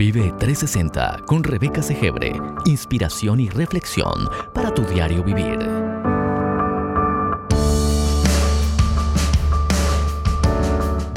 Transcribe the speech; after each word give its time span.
Vive 0.00 0.32
360 0.38 1.24
con 1.26 1.44
Rebeca 1.44 1.82
Segebre. 1.82 2.32
Inspiración 2.64 3.38
y 3.38 3.50
reflexión 3.50 4.30
para 4.54 4.72
tu 4.72 4.82
diario 4.86 5.22
vivir. 5.22 5.58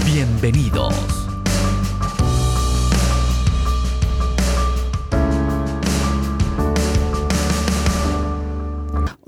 Bienvenidos. 0.03 0.93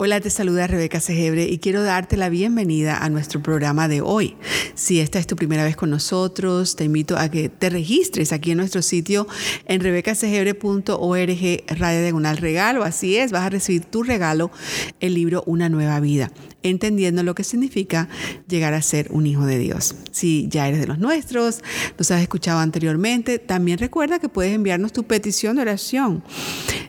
Hola, 0.05 0.19
te 0.19 0.29
saluda 0.29 0.67
Rebeca 0.67 0.99
Segebre 0.99 1.45
y 1.45 1.59
quiero 1.59 1.81
darte 1.81 2.17
la 2.17 2.27
bienvenida 2.27 2.97
a 2.97 3.09
nuestro 3.09 3.41
programa 3.41 3.87
de 3.87 4.01
hoy. 4.01 4.35
Si 4.75 4.99
esta 4.99 5.19
es 5.19 5.25
tu 5.25 5.37
primera 5.37 5.63
vez 5.63 5.77
con 5.77 5.89
nosotros, 5.89 6.75
te 6.75 6.83
invito 6.83 7.17
a 7.17 7.29
que 7.29 7.47
te 7.47 7.69
registres 7.69 8.33
aquí 8.33 8.51
en 8.51 8.57
nuestro 8.57 8.81
sitio 8.81 9.25
en 9.67 9.79
rebecasegebre.org 9.79 11.77
radio 11.79 12.01
diagonal 12.01 12.35
regalo. 12.37 12.83
Así 12.83 13.15
es, 13.15 13.31
vas 13.31 13.43
a 13.43 13.49
recibir 13.49 13.85
tu 13.85 14.03
regalo, 14.03 14.51
el 14.99 15.13
libro 15.13 15.43
Una 15.45 15.69
nueva 15.69 16.01
vida, 16.01 16.29
entendiendo 16.61 17.23
lo 17.23 17.35
que 17.35 17.45
significa 17.45 18.09
llegar 18.49 18.73
a 18.73 18.81
ser 18.81 19.07
un 19.11 19.25
hijo 19.27 19.45
de 19.45 19.59
Dios. 19.59 19.95
Si 20.11 20.49
ya 20.49 20.67
eres 20.67 20.81
de 20.81 20.87
los 20.87 20.99
nuestros, 20.99 21.61
nos 21.97 22.11
has 22.11 22.21
escuchado 22.21 22.59
anteriormente, 22.59 23.39
también 23.39 23.77
recuerda 23.77 24.19
que 24.19 24.27
puedes 24.27 24.53
enviarnos 24.53 24.91
tu 24.91 25.03
petición 25.03 25.55
de 25.55 25.61
oración. 25.61 26.21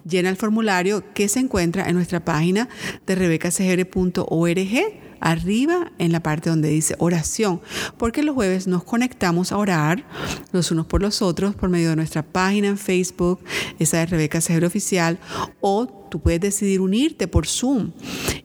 Llena 0.04 0.28
el 0.28 0.36
formulario 0.36 1.04
que 1.14 1.28
se 1.28 1.38
encuentra 1.38 1.88
en 1.88 1.94
nuestra 1.94 2.24
página 2.24 2.68
de 3.06 3.14
rebecasegere.org 3.14 5.05
arriba 5.20 5.92
en 5.98 6.12
la 6.12 6.20
parte 6.20 6.50
donde 6.50 6.68
dice 6.68 6.94
oración, 6.98 7.60
porque 7.98 8.22
los 8.22 8.34
jueves 8.34 8.66
nos 8.66 8.84
conectamos 8.84 9.52
a 9.52 9.58
orar 9.58 10.04
los 10.52 10.70
unos 10.70 10.86
por 10.86 11.02
los 11.02 11.22
otros 11.22 11.54
por 11.54 11.68
medio 11.68 11.90
de 11.90 11.96
nuestra 11.96 12.22
página 12.22 12.68
en 12.68 12.78
Facebook, 12.78 13.40
esa 13.78 13.98
de 13.98 14.06
Rebeca 14.06 14.40
Segre 14.40 14.66
Oficial, 14.66 15.18
o 15.60 16.05
Tú 16.08 16.20
puedes 16.20 16.40
decidir 16.40 16.80
unirte 16.80 17.28
por 17.28 17.46
Zoom 17.46 17.92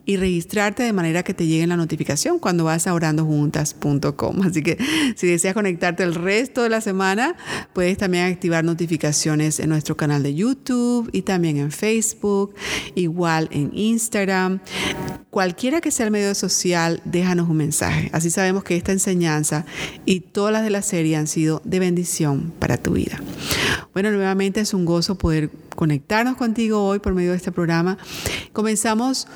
y 0.04 0.16
registrarte 0.16 0.82
de 0.82 0.92
manera 0.92 1.22
que 1.22 1.34
te 1.34 1.46
llegue 1.46 1.66
la 1.66 1.76
notificación 1.76 2.38
cuando 2.38 2.64
vas 2.64 2.86
a 2.86 2.94
orandojuntas.com. 2.94 4.42
Así 4.42 4.62
que 4.62 4.78
si 5.16 5.26
deseas 5.26 5.54
conectarte 5.54 6.02
el 6.02 6.14
resto 6.14 6.62
de 6.62 6.68
la 6.68 6.80
semana, 6.80 7.36
puedes 7.72 7.98
también 7.98 8.26
activar 8.26 8.64
notificaciones 8.64 9.60
en 9.60 9.68
nuestro 9.68 9.96
canal 9.96 10.22
de 10.22 10.34
YouTube 10.34 11.08
y 11.12 11.22
también 11.22 11.56
en 11.56 11.70
Facebook, 11.70 12.54
igual 12.94 13.48
en 13.52 13.70
Instagram. 13.74 14.60
Cualquiera 15.30 15.80
que 15.80 15.90
sea 15.90 16.06
el 16.06 16.12
medio 16.12 16.34
social, 16.34 17.00
déjanos 17.04 17.48
un 17.48 17.56
mensaje. 17.56 18.10
Así 18.12 18.30
sabemos 18.30 18.64
que 18.64 18.76
esta 18.76 18.92
enseñanza 18.92 19.64
y 20.04 20.20
todas 20.20 20.52
las 20.52 20.62
de 20.64 20.70
la 20.70 20.82
serie 20.82 21.16
han 21.16 21.26
sido 21.26 21.62
de 21.64 21.78
bendición 21.78 22.52
para 22.58 22.76
tu 22.76 22.92
vida. 22.92 23.20
Bueno, 23.94 24.10
nuevamente 24.10 24.60
es 24.60 24.74
un 24.74 24.84
gozo 24.84 25.16
poder 25.16 25.50
conectarnos 25.74 26.36
contigo 26.36 26.84
hoy 26.84 26.98
por 26.98 27.14
medio 27.14 27.30
de 27.30 27.36
este 27.36 27.52
programa. 27.52 27.98
Comenzamos 28.52 29.26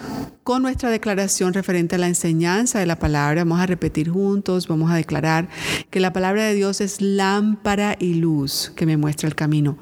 con 0.42 0.62
nuestra 0.62 0.90
declaración 0.90 1.54
referente 1.54 1.96
a 1.96 1.98
la 1.98 2.06
enseñanza 2.06 2.78
de 2.78 2.86
la 2.86 2.98
palabra. 2.98 3.42
Vamos 3.42 3.60
a 3.60 3.66
repetir 3.66 4.10
juntos, 4.10 4.68
vamos 4.68 4.90
a 4.90 4.94
declarar 4.94 5.48
que 5.90 5.98
la 5.98 6.12
palabra 6.12 6.44
de 6.44 6.54
Dios 6.54 6.80
es 6.80 7.00
lámpara 7.00 7.96
y 7.98 8.14
luz 8.14 8.72
que 8.76 8.86
me 8.86 8.96
muestra 8.96 9.28
el 9.28 9.34
camino. 9.34 9.76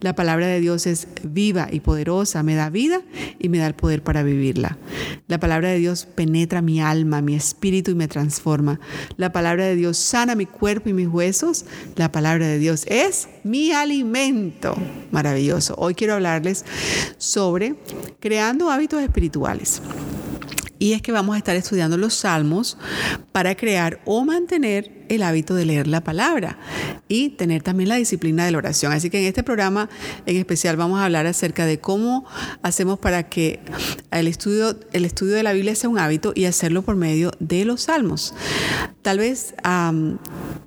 La 0.00 0.14
palabra 0.14 0.46
de 0.46 0.60
Dios 0.60 0.86
es 0.86 1.08
viva 1.22 1.68
y 1.70 1.80
poderosa, 1.80 2.42
me 2.42 2.54
da 2.54 2.70
vida 2.70 3.02
y 3.38 3.48
me 3.48 3.58
da 3.58 3.66
el 3.66 3.74
poder 3.74 4.02
para 4.02 4.22
vivirla. 4.22 4.78
La 5.26 5.38
palabra 5.38 5.68
de 5.68 5.78
Dios 5.78 6.06
penetra 6.06 6.62
mi 6.62 6.80
alma, 6.80 7.20
mi 7.20 7.34
espíritu 7.34 7.90
y 7.90 7.94
me 7.94 8.08
transforma. 8.08 8.80
La 9.16 9.32
palabra 9.32 9.64
de 9.64 9.76
Dios 9.76 9.98
sana 9.98 10.34
mi 10.34 10.46
cuerpo 10.46 10.88
y 10.88 10.94
mis 10.94 11.08
huesos. 11.08 11.66
La 11.96 12.10
palabra 12.10 12.46
de 12.46 12.58
Dios 12.58 12.84
es 12.86 13.28
mi 13.48 13.72
alimento. 13.72 14.74
Maravilloso. 15.10 15.74
Hoy 15.78 15.94
quiero 15.94 16.14
hablarles 16.14 16.64
sobre 17.16 17.76
creando 18.20 18.70
hábitos 18.70 19.02
espirituales. 19.02 19.80
Y 20.78 20.92
es 20.92 21.02
que 21.02 21.12
vamos 21.12 21.34
a 21.34 21.38
estar 21.38 21.56
estudiando 21.56 21.96
los 21.96 22.14
salmos 22.14 22.76
para 23.32 23.56
crear 23.56 24.00
o 24.04 24.24
mantener 24.24 24.97
el 25.08 25.22
hábito 25.22 25.54
de 25.54 25.64
leer 25.64 25.86
la 25.86 26.02
palabra 26.02 26.58
y 27.08 27.30
tener 27.30 27.62
también 27.62 27.88
la 27.88 27.96
disciplina 27.96 28.44
de 28.44 28.50
la 28.50 28.58
oración. 28.58 28.92
Así 28.92 29.10
que 29.10 29.20
en 29.20 29.26
este 29.26 29.42
programa 29.42 29.88
en 30.26 30.36
especial 30.36 30.76
vamos 30.76 31.00
a 31.00 31.04
hablar 31.04 31.26
acerca 31.26 31.66
de 31.66 31.78
cómo 31.78 32.26
hacemos 32.62 32.98
para 32.98 33.28
que 33.28 33.60
el 34.10 34.26
estudio, 34.26 34.78
el 34.92 35.04
estudio 35.04 35.34
de 35.34 35.42
la 35.42 35.52
Biblia 35.52 35.74
sea 35.74 35.90
un 35.90 35.98
hábito 35.98 36.32
y 36.34 36.44
hacerlo 36.44 36.82
por 36.82 36.96
medio 36.96 37.30
de 37.40 37.64
los 37.64 37.82
salmos. 37.82 38.34
Tal 39.02 39.18
vez 39.18 39.54
en 39.64 40.18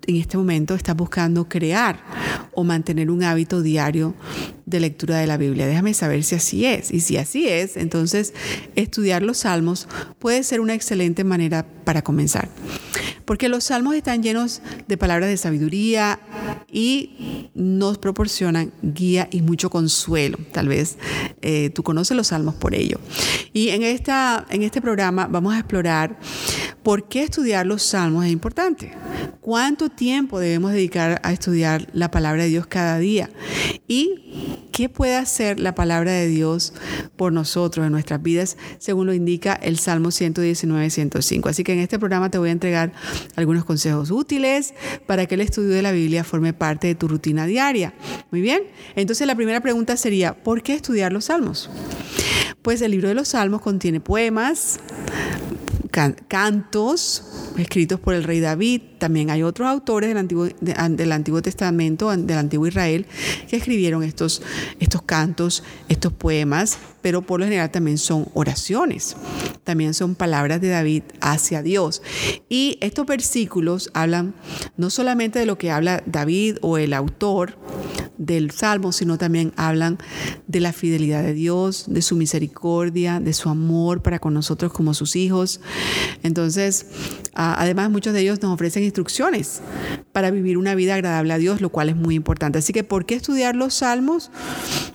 este 0.07 0.37
momento 0.37 0.73
estás 0.73 0.95
buscando 0.95 1.47
crear 1.47 2.03
o 2.53 2.63
mantener 2.63 3.11
un 3.11 3.23
hábito 3.23 3.61
diario 3.61 4.15
de 4.65 4.79
lectura 4.79 5.17
de 5.17 5.27
la 5.27 5.37
Biblia. 5.37 5.67
Déjame 5.67 5.93
saber 5.93 6.23
si 6.23 6.35
así 6.35 6.65
es. 6.65 6.91
Y 6.91 7.01
si 7.01 7.17
así 7.17 7.47
es, 7.47 7.77
entonces 7.77 8.33
estudiar 8.75 9.21
los 9.21 9.39
salmos 9.39 9.87
puede 10.17 10.43
ser 10.43 10.59
una 10.59 10.73
excelente 10.73 11.23
manera 11.23 11.65
para 11.83 12.01
comenzar. 12.01 12.49
Porque 13.25 13.49
los 13.49 13.65
salmos 13.65 13.95
están 13.95 14.23
llenos 14.23 14.61
de 14.87 14.97
palabras 14.97 15.29
de 15.29 15.37
sabiduría 15.37 16.19
y 16.71 17.49
nos 17.53 17.97
proporcionan 17.97 18.71
guía 18.81 19.27
y 19.31 19.41
mucho 19.41 19.69
consuelo. 19.69 20.37
Tal 20.51 20.67
vez 20.67 20.97
eh, 21.41 21.69
tú 21.69 21.83
conoces 21.83 22.15
los 22.17 22.27
salmos 22.27 22.55
por 22.55 22.75
ello. 22.75 22.99
Y 23.53 23.69
en, 23.69 23.83
esta, 23.83 24.45
en 24.49 24.63
este 24.63 24.81
programa 24.81 25.27
vamos 25.27 25.53
a 25.53 25.59
explorar 25.59 26.19
por 26.83 27.07
qué 27.07 27.23
estudiar 27.23 27.65
los 27.65 27.83
salmos 27.83 28.25
es 28.25 28.31
importante. 28.31 28.91
¿Cuánto 29.41 29.89
tiempo 29.89 30.39
debemos 30.39 30.71
dedicar 30.71 31.19
a 31.23 31.31
estudiar 31.31 31.87
la 31.93 32.11
palabra 32.11 32.43
de 32.43 32.49
Dios 32.49 32.67
cada 32.67 32.97
día? 32.99 33.29
Y 33.87 34.61
¿Qué 34.71 34.87
puede 34.87 35.17
hacer 35.17 35.59
la 35.59 35.75
palabra 35.75 36.13
de 36.13 36.27
Dios 36.27 36.73
por 37.17 37.33
nosotros 37.33 37.85
en 37.85 37.91
nuestras 37.91 38.21
vidas, 38.23 38.57
según 38.79 39.05
lo 39.05 39.13
indica 39.13 39.53
el 39.53 39.77
Salmo 39.77 40.09
119-105? 40.09 41.49
Así 41.49 41.63
que 41.63 41.73
en 41.73 41.79
este 41.79 41.99
programa 41.99 42.31
te 42.31 42.37
voy 42.37 42.49
a 42.49 42.53
entregar 42.53 42.93
algunos 43.35 43.65
consejos 43.65 44.11
útiles 44.11 44.73
para 45.07 45.25
que 45.25 45.35
el 45.35 45.41
estudio 45.41 45.71
de 45.71 45.81
la 45.81 45.91
Biblia 45.91 46.23
forme 46.23 46.53
parte 46.53 46.87
de 46.87 46.95
tu 46.95 47.09
rutina 47.09 47.45
diaria. 47.45 47.93
Muy 48.31 48.39
bien, 48.39 48.63
entonces 48.95 49.27
la 49.27 49.35
primera 49.35 49.59
pregunta 49.59 49.97
sería, 49.97 50.41
¿por 50.41 50.63
qué 50.63 50.73
estudiar 50.73 51.11
los 51.11 51.25
salmos? 51.25 51.69
Pues 52.61 52.81
el 52.81 52.91
libro 52.91 53.09
de 53.09 53.15
los 53.15 53.29
salmos 53.29 53.61
contiene 53.61 53.99
poemas, 53.99 54.79
cantos 55.91 57.23
escritos 57.57 57.99
por 57.99 58.15
el 58.15 58.23
rey 58.23 58.39
David. 58.39 58.90
También 59.01 59.31
hay 59.31 59.41
otros 59.41 59.67
autores 59.67 60.09
del 60.09 60.17
Antiguo, 60.19 60.47
del 60.59 61.11
Antiguo 61.11 61.41
Testamento, 61.41 62.15
del 62.15 62.37
Antiguo 62.37 62.67
Israel, 62.67 63.07
que 63.49 63.55
escribieron 63.55 64.03
estos, 64.03 64.43
estos 64.79 65.01
cantos, 65.01 65.63
estos 65.89 66.13
poemas, 66.13 66.77
pero 67.01 67.23
por 67.23 67.39
lo 67.39 67.47
general 67.47 67.71
también 67.71 67.97
son 67.97 68.27
oraciones. 68.35 69.15
También 69.63 69.95
son 69.95 70.13
palabras 70.13 70.61
de 70.61 70.69
David 70.69 71.01
hacia 71.19 71.63
Dios. 71.63 72.03
Y 72.47 72.77
estos 72.79 73.07
versículos 73.07 73.89
hablan 73.95 74.35
no 74.77 74.91
solamente 74.91 75.39
de 75.39 75.47
lo 75.47 75.57
que 75.57 75.71
habla 75.71 76.03
David 76.05 76.57
o 76.61 76.77
el 76.77 76.93
autor, 76.93 77.57
del 78.21 78.51
Salmo, 78.51 78.91
sino 78.91 79.17
también 79.17 79.51
hablan 79.55 79.97
de 80.45 80.59
la 80.59 80.73
fidelidad 80.73 81.23
de 81.23 81.33
Dios, 81.33 81.85
de 81.87 82.03
su 82.03 82.15
misericordia, 82.15 83.19
de 83.19 83.33
su 83.33 83.49
amor 83.49 84.03
para 84.03 84.19
con 84.19 84.35
nosotros 84.35 84.71
como 84.71 84.93
sus 84.93 85.15
hijos. 85.15 85.59
Entonces, 86.21 86.85
además 87.33 87.89
muchos 87.89 88.13
de 88.13 88.21
ellos 88.21 88.39
nos 88.43 88.53
ofrecen 88.53 88.83
instrucciones 88.91 89.61
para 90.11 90.31
vivir 90.31 90.57
una 90.57 90.75
vida 90.75 90.95
agradable 90.95 91.31
a 91.31 91.37
Dios, 91.37 91.61
lo 91.61 91.69
cual 91.69 91.87
es 91.89 91.95
muy 91.95 92.15
importante. 92.15 92.59
Así 92.59 92.73
que, 92.73 92.83
¿por 92.83 93.05
qué 93.05 93.15
estudiar 93.15 93.55
los 93.55 93.75
salmos? 93.75 94.31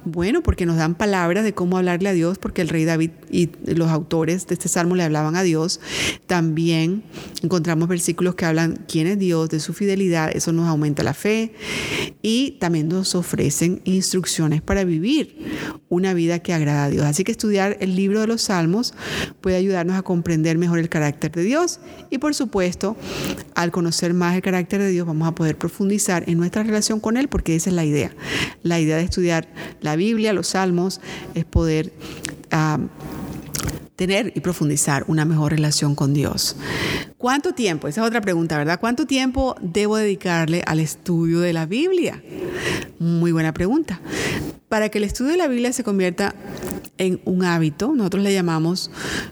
Bueno, 0.04 0.42
porque 0.42 0.66
nos 0.66 0.76
dan 0.76 0.94
palabras 0.94 1.44
de 1.44 1.54
cómo 1.54 1.78
hablarle 1.78 2.10
a 2.10 2.12
Dios, 2.12 2.38
porque 2.38 2.60
el 2.60 2.68
rey 2.68 2.84
David 2.84 3.10
y 3.30 3.50
los 3.64 3.88
autores 3.88 4.46
de 4.46 4.54
este 4.54 4.68
salmo 4.68 4.94
le 4.94 5.02
hablaban 5.02 5.34
a 5.34 5.42
Dios. 5.42 5.80
También 6.26 7.02
encontramos 7.42 7.88
versículos 7.88 8.34
que 8.34 8.44
hablan 8.44 8.84
quién 8.86 9.06
es 9.06 9.18
Dios, 9.18 9.48
de 9.48 9.60
su 9.60 9.72
fidelidad, 9.72 10.30
eso 10.34 10.52
nos 10.52 10.68
aumenta 10.68 11.02
la 11.02 11.14
fe 11.14 11.54
y 12.22 12.52
también 12.60 12.88
nos 12.88 13.14
ofrecen 13.14 13.80
instrucciones 13.84 14.60
para 14.60 14.84
vivir 14.84 15.36
una 15.88 16.14
vida 16.14 16.38
que 16.40 16.52
agrada 16.52 16.84
a 16.84 16.90
Dios. 16.90 17.04
Así 17.04 17.24
que 17.24 17.32
estudiar 17.32 17.76
el 17.80 17.96
libro 17.96 18.20
de 18.20 18.26
los 18.26 18.42
Salmos 18.42 18.94
puede 19.40 19.56
ayudarnos 19.56 19.96
a 19.96 20.02
comprender 20.02 20.58
mejor 20.58 20.78
el 20.78 20.88
carácter 20.88 21.30
de 21.32 21.42
Dios 21.42 21.80
y 22.10 22.18
por 22.18 22.34
supuesto, 22.34 22.96
al 23.54 23.70
conocer 23.70 24.14
más 24.14 24.34
el 24.34 24.42
carácter 24.42 24.80
de 24.80 24.90
Dios 24.90 25.06
vamos 25.06 25.28
a 25.28 25.34
poder 25.34 25.56
profundizar 25.56 26.24
en 26.28 26.38
nuestra 26.38 26.62
relación 26.62 27.00
con 27.00 27.16
Él 27.16 27.28
porque 27.28 27.56
esa 27.56 27.70
es 27.70 27.76
la 27.76 27.84
idea. 27.84 28.10
La 28.62 28.80
idea 28.80 28.96
de 28.96 29.04
estudiar 29.04 29.48
la 29.80 29.96
Biblia, 29.96 30.32
los 30.32 30.48
Salmos, 30.48 31.00
es 31.34 31.44
poder... 31.44 31.92
Ah, 32.50 32.78
tener 33.96 34.30
y 34.36 34.40
profundizar 34.40 35.04
una 35.08 35.24
mejor 35.24 35.52
relación 35.52 35.94
con 35.94 36.12
Dios. 36.12 36.56
¿Cuánto 37.26 37.54
tiempo? 37.54 37.88
Esa 37.88 38.02
es 38.02 38.06
otra 38.06 38.20
pregunta, 38.20 38.56
¿verdad? 38.56 38.78
¿Cuánto 38.78 39.04
tiempo 39.04 39.56
debo 39.60 39.96
dedicarle 39.96 40.62
al 40.64 40.78
estudio 40.78 41.40
de 41.40 41.52
la 41.52 41.66
Biblia? 41.66 42.22
Muy 43.00 43.32
buena 43.32 43.52
pregunta. 43.52 44.00
Para 44.68 44.90
que 44.90 44.98
el 44.98 45.04
estudio 45.04 45.32
de 45.32 45.36
la 45.36 45.48
Biblia 45.48 45.72
se 45.72 45.82
convierta 45.82 46.36
en 46.98 47.20
un 47.24 47.44
hábito, 47.44 47.92
nosotros 47.94 48.22
le 48.22 48.32
llamamos 48.32 48.90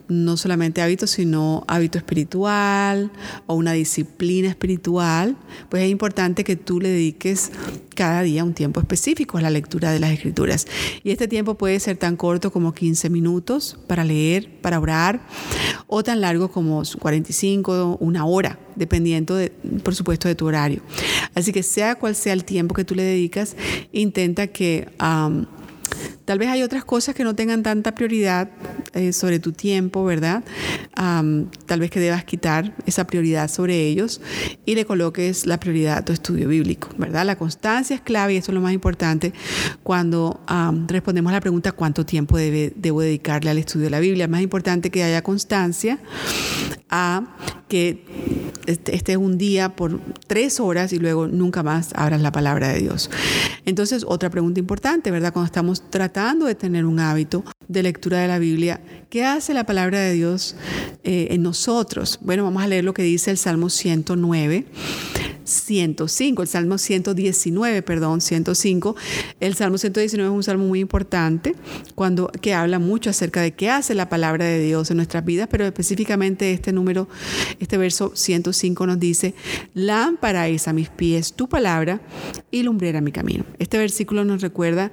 no 0.09 0.37
solamente 0.37 0.83
hábito, 0.83 1.07
sino 1.07 1.65
hábito 1.67 1.99
espiritual 1.99 3.11
o 3.47 3.55
una 3.55 3.73
disciplina 3.73 4.49
espiritual, 4.49 5.37
pues 5.69 5.85
es 5.85 5.91
importante 5.91 6.45
que 6.45 6.57
tú 6.57 6.81
le 6.81 6.89
dediques 6.91 7.53
cada 7.95 8.23
día 8.23 8.45
un 8.45 8.55
tiempo 8.55 8.81
específico 8.81 9.39
a 9.39 9.41
la 9.41 9.51
lectura 9.51 9.93
de 9.93 10.01
las 10.01 10.11
escrituras. 10.11 10.67
Y 11.03 11.11
este 11.11 11.29
tiempo 11.29 11.55
puede 11.55 11.81
ser 11.81 11.97
tan 11.97 12.17
corto 12.17 12.53
como 12.53 12.75
15 12.75 13.09
minutos 13.09 13.79
para 13.87 14.05
leer, 14.05 14.61
para 14.61 14.79
orar, 14.79 15.21
o 15.87 16.03
tan 16.03 16.21
largo 16.21 16.51
como 16.51 16.83
45, 17.01 17.84
una 17.93 18.27
hora, 18.27 18.59
dependiendo, 18.77 19.37
de, 19.37 19.51
por 19.83 19.95
supuesto, 19.95 20.29
de 20.29 20.35
tu 20.35 20.47
horario. 20.47 20.83
Así 21.35 21.53
que 21.53 21.63
sea 21.63 21.95
cual 21.95 22.15
sea 22.15 22.33
el 22.33 22.45
tiempo 22.45 22.75
que 22.75 22.85
tú 22.85 22.95
le 22.95 23.03
dedicas, 23.03 23.57
intenta 23.93 24.47
que... 24.49 24.89
Tal 26.25 26.39
vez 26.39 26.49
hay 26.49 26.63
otras 26.63 26.85
cosas 26.85 27.15
que 27.15 27.25
no 27.25 27.35
tengan 27.35 27.63
tanta 27.63 27.95
prioridad 27.95 28.49
eh, 28.95 29.13
sobre 29.13 29.39
tu 29.39 29.53
tiempo, 29.53 30.05
¿verdad? 30.05 30.43
tal 31.67 31.81
vez 31.81 31.91
que 31.91 32.01
debas 32.01 32.25
quitar 32.25 32.73
esa 32.87 33.07
prioridad 33.07 33.51
sobre 33.51 33.87
ellos 33.87 34.21
y 34.65 34.75
le 34.75 34.85
coloques 34.85 35.47
la 35.47 35.59
prioridad 35.59 35.99
a 35.99 36.05
tu 36.05 36.13
estudio 36.13 36.49
bíblico, 36.49 36.89
¿verdad? 36.97 37.27
La 37.27 37.37
constancia 37.37 37.97
es 37.97 38.01
clave 38.01 38.35
y 38.35 38.37
eso 38.37 38.53
es 38.53 38.55
lo 38.55 38.61
más 38.61 38.73
importante 38.73 39.33
cuando 39.83 40.41
respondemos 40.87 41.31
a 41.31 41.35
la 41.35 41.41
pregunta 41.41 41.73
cuánto 41.73 42.07
tiempo 42.07 42.39
debo 42.39 43.01
dedicarle 43.01 43.51
al 43.51 43.59
estudio 43.59 43.85
de 43.85 43.91
la 43.91 44.01
Biblia. 44.01 44.25
Es 44.25 44.31
más 44.31 44.43
importante 44.43 44.91
que 44.91 45.03
haya 45.03 45.23
constancia 45.23 45.99
a 46.89 47.37
que 47.69 48.05
este, 48.67 48.95
este 48.95 49.13
es 49.13 49.19
un 49.19 49.37
día 49.37 49.75
por 49.77 50.01
tres 50.27 50.61
horas 50.61 50.93
y 50.93 50.99
luego 50.99 51.27
nunca 51.27 51.63
más 51.63 51.91
abras 51.95 52.21
la 52.21 52.33
palabra 52.33 52.69
de 52.69 52.81
Dios. 52.81 53.11
Entonces, 53.65 54.05
otra 54.07 54.31
pregunta 54.31 54.61
importante, 54.61 55.11
¿verdad? 55.11 55.33
Cuando 55.33 55.47
estamos 55.47 55.91
de 56.15 56.55
tener 56.55 56.85
un 56.85 57.01
hábito 57.01 57.43
de 57.67 57.83
lectura 57.83 58.21
de 58.21 58.29
la 58.29 58.39
Biblia, 58.39 58.81
¿qué 59.11 59.25
hace 59.25 59.53
la 59.53 59.67
palabra 59.67 59.99
de 59.99 60.13
Dios 60.13 60.55
eh, 61.03 61.27
en 61.31 61.43
nosotros? 61.43 62.21
Bueno, 62.23 62.45
vamos 62.45 62.63
a 62.63 62.69
leer 62.69 62.85
lo 62.85 62.95
que 62.95 63.03
dice 63.03 63.33
el 63.33 63.37
Salmo 63.37 63.69
109. 63.69 64.65
105, 65.45 66.43
el 66.43 66.49
Salmo 66.49 66.79
119, 66.79 67.83
perdón, 67.83 68.21
105. 68.21 68.97
El 69.41 69.55
Salmo 69.55 69.79
119 69.79 70.31
es 70.31 70.37
un 70.37 70.43
salmo 70.43 70.67
muy 70.67 70.81
importante 70.81 71.55
cuando 71.95 72.29
que 72.29 72.55
habla 72.55 72.79
mucho 72.79 73.11
acerca 73.11 73.41
de 73.41 73.53
qué 73.53 73.71
hace 73.71 73.95
la 73.95 74.09
palabra 74.09 74.45
de 74.45 74.61
Dios 74.61 74.91
en 74.91 74.97
nuestras 74.97 75.25
vidas, 75.25 75.49
pero 75.51 75.65
específicamente 75.67 76.53
este 76.53 76.73
número, 76.73 77.09
este 77.61 77.79
verso 77.79 78.13
105 78.15 78.87
nos 78.87 78.99
dice, 78.99 79.35
lámpara 79.75 80.49
es 80.49 80.69
a 80.69 80.73
mis 80.73 80.89
pies 80.89 81.35
tu 81.35 81.49
palabra 81.49 82.01
y 82.51 82.63
lumbrera 82.63 83.01
mi 83.01 83.13
camino. 83.13 83.45
Este 83.59 83.79
versículo 83.79 84.25
nos 84.25 84.43
recuerda 84.43 84.93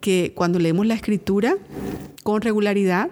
que 0.00 0.32
cuando 0.34 0.58
leemos 0.58 0.86
la 0.86 0.94
escritura 0.94 1.56
con 2.22 2.42
regularidad, 2.42 3.10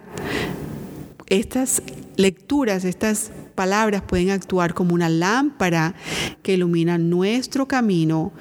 estas 1.28 1.82
lecturas, 2.16 2.84
estas 2.84 3.30
palabras 3.58 4.02
pueden 4.02 4.30
actuar 4.30 4.72
como 4.72 4.94
una 4.94 5.08
lámpara 5.08 5.96
que 6.44 6.54
ilumina 6.54 6.96
nuestro 6.96 7.66
camino 7.66 8.32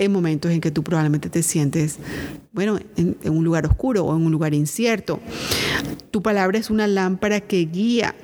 en 0.00 0.10
momentos 0.10 0.50
en 0.50 0.60
que 0.60 0.72
tú 0.72 0.82
probablemente 0.82 1.30
te 1.30 1.44
sientes, 1.44 2.00
bueno, 2.50 2.80
en, 2.96 3.16
un 3.24 3.44
lugar 3.44 3.66
oscuro 3.66 4.04
o 4.04 4.16
en 4.16 4.26
un 4.26 4.32
lugar 4.32 4.52
incierto. 4.52 5.20
Tu 6.10 6.22
palabra 6.22 6.58
es 6.58 6.70
una 6.70 6.88
lámpara 6.88 7.40
que 7.40 7.66
guía 7.66 8.16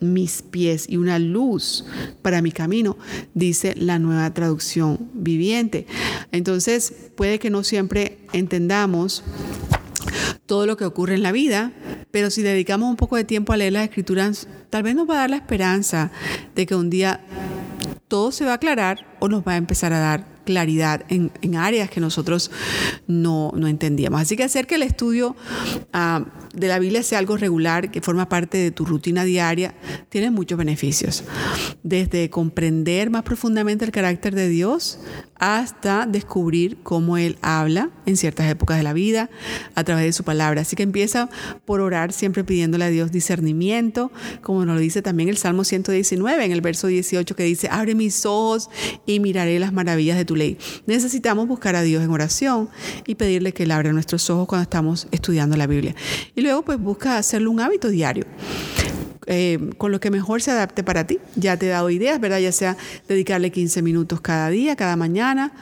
mis 0.00 0.42
pies 0.42 0.88
y 0.88 0.96
una 0.96 1.20
luz 1.20 1.84
para 2.20 2.42
mi 2.42 2.50
camino, 2.50 2.96
dice 3.32 3.76
la 3.76 4.00
nueva 4.00 4.34
traducción 4.34 5.08
viviente. 5.14 5.86
Entonces, 6.32 6.92
puede 7.14 7.38
que 7.38 7.50
no 7.50 7.62
siempre 7.62 8.18
entendamos 8.32 9.22
todo 10.46 10.66
lo 10.66 10.76
que 10.76 10.84
ocurre 10.84 11.14
en 11.14 11.22
la 11.22 11.32
vida, 11.32 11.72
pero 12.10 12.30
si 12.30 12.42
dedicamos 12.42 12.88
un 12.88 12.96
poco 12.96 13.16
de 13.16 13.24
tiempo 13.24 13.52
a 13.52 13.56
leer 13.56 13.72
las 13.72 13.84
escrituras, 13.84 14.48
tal 14.70 14.82
vez 14.82 14.94
nos 14.94 15.08
va 15.08 15.14
a 15.14 15.18
dar 15.18 15.30
la 15.30 15.36
esperanza 15.36 16.10
de 16.54 16.66
que 16.66 16.74
un 16.74 16.90
día 16.90 17.20
todo 18.08 18.32
se 18.32 18.44
va 18.44 18.52
a 18.52 18.54
aclarar 18.54 19.06
o 19.20 19.28
nos 19.28 19.42
va 19.42 19.52
a 19.52 19.56
empezar 19.56 19.92
a 19.92 19.98
dar 19.98 20.26
claridad 20.44 21.04
en, 21.08 21.56
áreas 21.56 21.88
que 21.88 22.00
nosotros 22.00 22.50
no, 23.06 23.52
entendíamos. 23.66 24.20
Así 24.20 24.36
que 24.36 24.44
hacer 24.44 24.66
que 24.66 24.74
el 24.74 24.82
estudio 24.82 25.36
ah, 25.92 26.24
de 26.52 26.68
la 26.68 26.78
Biblia 26.78 27.02
sea 27.02 27.18
algo 27.18 27.36
regular, 27.36 27.90
que 27.90 28.00
forma 28.00 28.28
parte 28.28 28.58
de 28.58 28.70
tu 28.70 28.84
rutina 28.84 29.24
diaria, 29.24 29.74
tiene 30.08 30.30
muchos 30.30 30.58
beneficios. 30.58 31.24
Desde 31.82 32.30
comprender 32.30 33.10
más 33.10 33.22
profundamente 33.22 33.84
el 33.84 33.90
carácter 33.90 34.34
de 34.34 34.48
Dios 34.48 34.98
hasta 35.42 36.06
descubrir 36.06 36.78
cómo 36.84 37.16
Él 37.16 37.36
habla 37.42 37.90
en 38.06 38.16
ciertas 38.16 38.48
épocas 38.48 38.76
de 38.76 38.84
la 38.84 38.92
vida 38.92 39.28
a 39.74 39.82
través 39.82 40.04
de 40.04 40.12
su 40.12 40.22
palabra. 40.22 40.60
Así 40.60 40.76
que 40.76 40.84
empieza 40.84 41.28
por 41.64 41.80
orar 41.80 42.12
siempre 42.12 42.44
pidiéndole 42.44 42.84
a 42.84 42.90
Dios 42.90 43.10
discernimiento, 43.10 44.12
como 44.40 44.64
nos 44.64 44.76
lo 44.76 44.80
dice 44.80 45.02
también 45.02 45.28
el 45.28 45.36
Salmo 45.36 45.64
119 45.64 46.44
en 46.44 46.52
el 46.52 46.60
verso 46.60 46.86
18 46.86 47.34
que 47.34 47.42
dice, 47.42 47.68
abre 47.72 47.96
mis 47.96 48.24
ojos 48.24 48.70
y 49.04 49.18
miraré 49.18 49.58
las 49.58 49.72
maravillas 49.72 50.16
de 50.16 50.24
tu 50.24 50.36
ley. 50.36 50.58
Necesitamos 50.86 51.48
buscar 51.48 51.74
a 51.74 51.82
Dios 51.82 52.04
en 52.04 52.10
oración 52.10 52.68
y 53.06 53.16
pedirle 53.16 53.52
que 53.52 53.64
Él 53.64 53.72
abra 53.72 53.92
nuestros 53.92 54.30
ojos 54.30 54.46
cuando 54.46 54.62
estamos 54.62 55.08
estudiando 55.10 55.56
la 55.56 55.66
Biblia. 55.66 55.96
Luego 56.42 56.62
pues 56.62 56.78
busca 56.78 57.16
hacerlo 57.16 57.50
un 57.50 57.60
hábito 57.60 57.88
diario. 57.88 58.26
Eh, 59.26 59.70
con 59.78 59.92
lo 59.92 60.00
que 60.00 60.10
mejor 60.10 60.42
se 60.42 60.50
adapte 60.50 60.82
para 60.82 61.06
ti. 61.06 61.20
Ya 61.36 61.56
te 61.56 61.66
he 61.66 61.68
dado 61.68 61.90
ideas, 61.90 62.20
¿verdad? 62.20 62.40
Ya 62.40 62.50
sea 62.50 62.76
dedicarle 63.06 63.52
15 63.52 63.80
minutos 63.80 64.20
cada 64.20 64.50
día, 64.50 64.74
cada 64.74 64.96
mañana, 64.96 65.52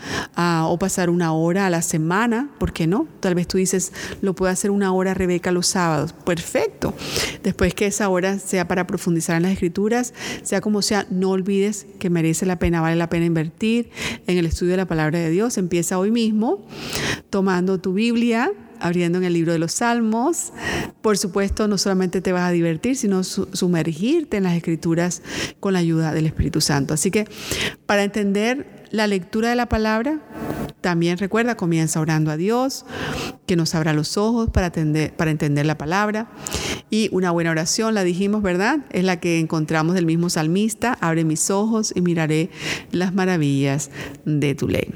o 0.67 0.79
pasar 0.79 1.11
una 1.11 1.32
hora 1.32 1.67
a 1.67 1.71
la 1.71 1.82
semana, 1.82 2.50
¿por 2.59 2.73
qué 2.73 2.87
no? 2.87 3.06
Tal 3.21 3.35
vez 3.35 3.47
tú 3.47 3.59
dices, 3.59 3.93
lo 4.23 4.35
puedo 4.35 4.50
hacer 4.50 4.71
una 4.71 4.93
hora 4.93 5.12
Rebeca 5.12 5.53
los 5.53 5.67
sábados. 5.67 6.15
Perfecto. 6.15 6.94
Después 7.43 7.75
que 7.75 7.87
esa 7.87 8.09
hora 8.09 8.38
sea 8.38 8.67
para 8.67 8.87
profundizar 8.87 9.37
en 9.37 9.43
las 9.43 9.53
escrituras, 9.53 10.15
sea 10.43 10.62
como 10.62 10.81
sea, 10.81 11.06
no 11.11 11.31
olvides 11.31 11.87
que 11.99 12.09
merece 12.09 12.47
la 12.47 12.59
pena, 12.59 12.81
vale 12.81 12.97
la 12.97 13.11
pena 13.11 13.27
invertir 13.27 13.91
en 14.27 14.38
el 14.38 14.47
estudio 14.47 14.73
de 14.73 14.79
la 14.79 14.87
palabra 14.87 15.19
de 15.19 15.29
Dios. 15.29 15.59
Empieza 15.59 15.99
hoy 15.99 16.11
mismo 16.11 16.65
tomando 17.29 17.79
tu 17.79 17.93
Biblia 17.93 18.53
abriendo 18.81 19.19
en 19.19 19.25
el 19.25 19.32
libro 19.32 19.53
de 19.53 19.59
los 19.59 19.73
Salmos. 19.73 20.53
Por 21.03 21.19
supuesto, 21.19 21.69
no 21.69 21.79
solamente 21.79 22.21
te 22.21 22.32
vas 22.32 22.43
a 22.43 22.50
divertir, 22.50 22.97
sino 22.97 23.23
sumergirte 23.25 24.37
en 24.37 24.44
las 24.44 24.55
escrituras 24.55 25.23
con 25.61 25.73
la 25.73 25.79
ayuda 25.79 26.12
del 26.12 26.27
Espíritu 26.27 26.61
Santo. 26.61 26.94
Así 26.94 27.11
que 27.11 27.27
para 27.87 28.03
entender 28.05 28.87
la 28.91 29.06
lectura 29.06 29.50
de 29.50 29.56
la 29.56 29.69
palabra, 29.69 30.21
también 30.81 31.19
recuerda, 31.19 31.56
comienza 31.56 32.00
orando 32.00 32.31
a 32.31 32.37
Dios, 32.37 32.85
que 33.47 33.56
nos 33.56 33.75
abra 33.75 33.93
los 33.93 34.17
ojos 34.17 34.49
para, 34.50 34.73
para 35.17 35.31
entender 35.31 35.67
la 35.67 35.77
palabra. 35.77 36.31
Y 36.91 37.09
una 37.12 37.31
buena 37.31 37.50
oración, 37.50 37.94
la 37.94 38.03
dijimos, 38.03 38.43
¿verdad? 38.43 38.81
Es 38.91 39.05
la 39.05 39.21
que 39.21 39.38
encontramos 39.38 39.94
del 39.94 40.06
mismo 40.06 40.31
salmista, 40.31 40.97
abre 41.00 41.25
mis 41.25 41.50
ojos 41.50 41.93
y 41.94 42.00
miraré 42.00 42.50
las 42.91 43.15
maravillas 43.15 43.91
de 44.25 44.55
tu 44.55 44.69
ley. 44.69 44.93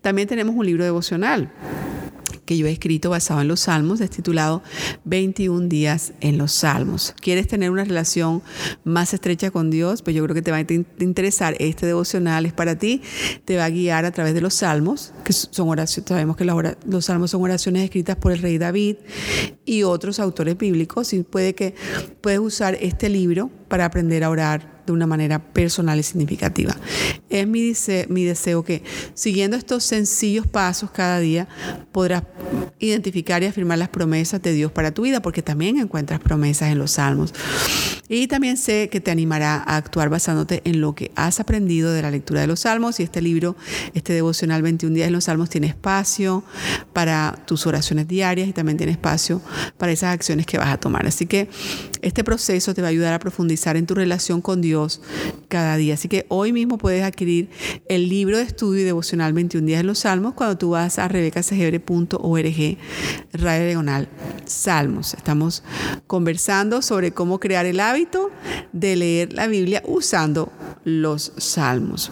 También 0.00 0.28
tenemos 0.28 0.56
un 0.56 0.66
libro 0.66 0.84
devocional 0.84 1.52
que 2.48 2.56
yo 2.56 2.66
he 2.66 2.72
escrito 2.72 3.10
basado 3.10 3.42
en 3.42 3.48
los 3.48 3.60
Salmos, 3.60 4.00
es 4.00 4.08
titulado 4.08 4.62
21 5.04 5.68
días 5.68 6.14
en 6.22 6.38
los 6.38 6.50
Salmos. 6.50 7.14
¿Quieres 7.20 7.46
tener 7.46 7.70
una 7.70 7.84
relación 7.84 8.42
más 8.84 9.12
estrecha 9.12 9.50
con 9.50 9.68
Dios? 9.68 10.00
Pues 10.00 10.16
yo 10.16 10.24
creo 10.24 10.34
que 10.34 10.40
te 10.40 10.50
va 10.50 10.56
a 10.56 10.64
interesar. 10.98 11.56
Este 11.58 11.84
devocional 11.84 12.46
es 12.46 12.54
para 12.54 12.78
ti, 12.78 13.02
te 13.44 13.58
va 13.58 13.66
a 13.66 13.68
guiar 13.68 14.06
a 14.06 14.12
través 14.12 14.32
de 14.32 14.40
los 14.40 14.54
Salmos, 14.54 15.12
que 15.24 15.34
son 15.34 15.68
oraciones, 15.68 16.08
sabemos 16.08 16.38
que 16.38 16.46
los 16.46 17.04
Salmos 17.04 17.32
son 17.32 17.42
oraciones 17.42 17.84
escritas 17.84 18.16
por 18.16 18.32
el 18.32 18.38
rey 18.38 18.56
David 18.56 18.96
y 19.66 19.82
otros 19.82 20.18
autores 20.18 20.56
bíblicos, 20.56 21.12
y 21.12 21.24
puede 21.24 21.54
que 21.54 21.74
puedes 22.22 22.38
usar 22.38 22.78
este 22.80 23.10
libro 23.10 23.50
para 23.68 23.84
aprender 23.84 24.24
a 24.24 24.30
orar 24.30 24.77
de 24.92 24.96
una 24.96 25.06
manera 25.06 25.38
personal 25.38 25.98
y 25.98 26.02
significativa. 26.02 26.76
Es 27.28 27.46
mi, 27.46 27.72
mi 28.08 28.24
deseo 28.24 28.64
que 28.64 28.82
siguiendo 29.14 29.56
estos 29.56 29.84
sencillos 29.84 30.46
pasos 30.46 30.90
cada 30.90 31.20
día 31.20 31.48
podrás 31.92 32.22
identificar 32.78 33.42
y 33.42 33.46
afirmar 33.46 33.78
las 33.78 33.88
promesas 33.88 34.40
de 34.42 34.52
Dios 34.52 34.72
para 34.72 34.92
tu 34.92 35.02
vida, 35.02 35.20
porque 35.20 35.42
también 35.42 35.78
encuentras 35.78 36.20
promesas 36.20 36.70
en 36.70 36.78
los 36.78 36.92
salmos. 36.92 37.34
Y 38.08 38.26
también 38.26 38.56
sé 38.56 38.88
que 38.90 39.00
te 39.00 39.10
animará 39.10 39.56
a 39.66 39.76
actuar 39.76 40.08
basándote 40.08 40.62
en 40.64 40.80
lo 40.80 40.94
que 40.94 41.10
has 41.14 41.40
aprendido 41.40 41.92
de 41.92 42.02
la 42.02 42.10
lectura 42.10 42.40
de 42.40 42.46
los 42.46 42.60
salmos 42.60 43.00
y 43.00 43.02
este 43.02 43.20
libro, 43.20 43.56
este 43.94 44.14
devocional 44.14 44.62
21 44.62 44.94
días 44.94 45.08
en 45.08 45.12
los 45.12 45.24
salmos, 45.24 45.50
tiene 45.50 45.66
espacio 45.66 46.42
para 46.94 47.38
tus 47.46 47.66
oraciones 47.66 48.08
diarias 48.08 48.48
y 48.48 48.52
también 48.52 48.78
tiene 48.78 48.92
espacio 48.92 49.42
para 49.76 49.92
esas 49.92 50.14
acciones 50.14 50.46
que 50.46 50.56
vas 50.56 50.68
a 50.68 50.78
tomar. 50.78 51.06
Así 51.06 51.26
que 51.26 51.50
este 52.02 52.24
proceso 52.24 52.74
te 52.74 52.82
va 52.82 52.88
a 52.88 52.90
ayudar 52.90 53.14
a 53.14 53.18
profundizar 53.18 53.76
en 53.76 53.86
tu 53.86 53.94
relación 53.94 54.40
con 54.40 54.60
Dios 54.60 55.00
cada 55.48 55.76
día. 55.76 55.94
Así 55.94 56.08
que 56.08 56.26
hoy 56.28 56.52
mismo 56.52 56.78
puedes 56.78 57.02
adquirir 57.02 57.48
el 57.88 58.08
libro 58.08 58.36
de 58.36 58.44
estudio 58.44 58.82
y 58.82 58.84
devocional 58.84 59.32
21 59.32 59.66
días 59.66 59.80
en 59.80 59.86
los 59.86 60.00
salmos 60.00 60.34
cuando 60.34 60.58
tú 60.58 60.70
vas 60.70 60.98
a 60.98 61.08
rebecasegebre.org, 61.08 62.78
radio 63.32 63.66
diagonal 63.66 64.08
salmos. 64.46 65.14
Estamos 65.14 65.62
conversando 66.06 66.82
sobre 66.82 67.12
cómo 67.12 67.40
crear 67.40 67.66
el 67.66 67.80
hábito 67.80 68.30
de 68.72 68.96
leer 68.96 69.32
la 69.32 69.46
Biblia 69.46 69.82
usando 69.86 70.52
los 70.84 71.32
salmos. 71.36 72.10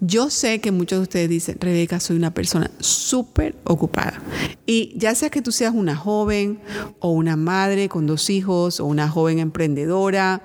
Yo 0.00 0.30
sé 0.30 0.60
que 0.60 0.70
muchos 0.70 1.00
de 1.00 1.02
ustedes 1.02 1.28
dicen, 1.28 1.58
Rebeca, 1.60 1.98
soy 1.98 2.16
una 2.16 2.32
persona 2.32 2.70
súper 2.78 3.56
ocupada. 3.64 4.22
Y 4.64 4.96
ya 4.96 5.14
sea 5.14 5.28
que 5.28 5.42
tú 5.42 5.50
seas 5.50 5.74
una 5.74 5.96
joven 5.96 6.60
o 7.00 7.10
una 7.10 7.36
madre 7.36 7.88
con 7.88 8.06
dos 8.06 8.30
hijos 8.30 8.78
o 8.78 8.86
una 8.86 8.97
joven 9.06 9.38
emprendedora, 9.38 10.42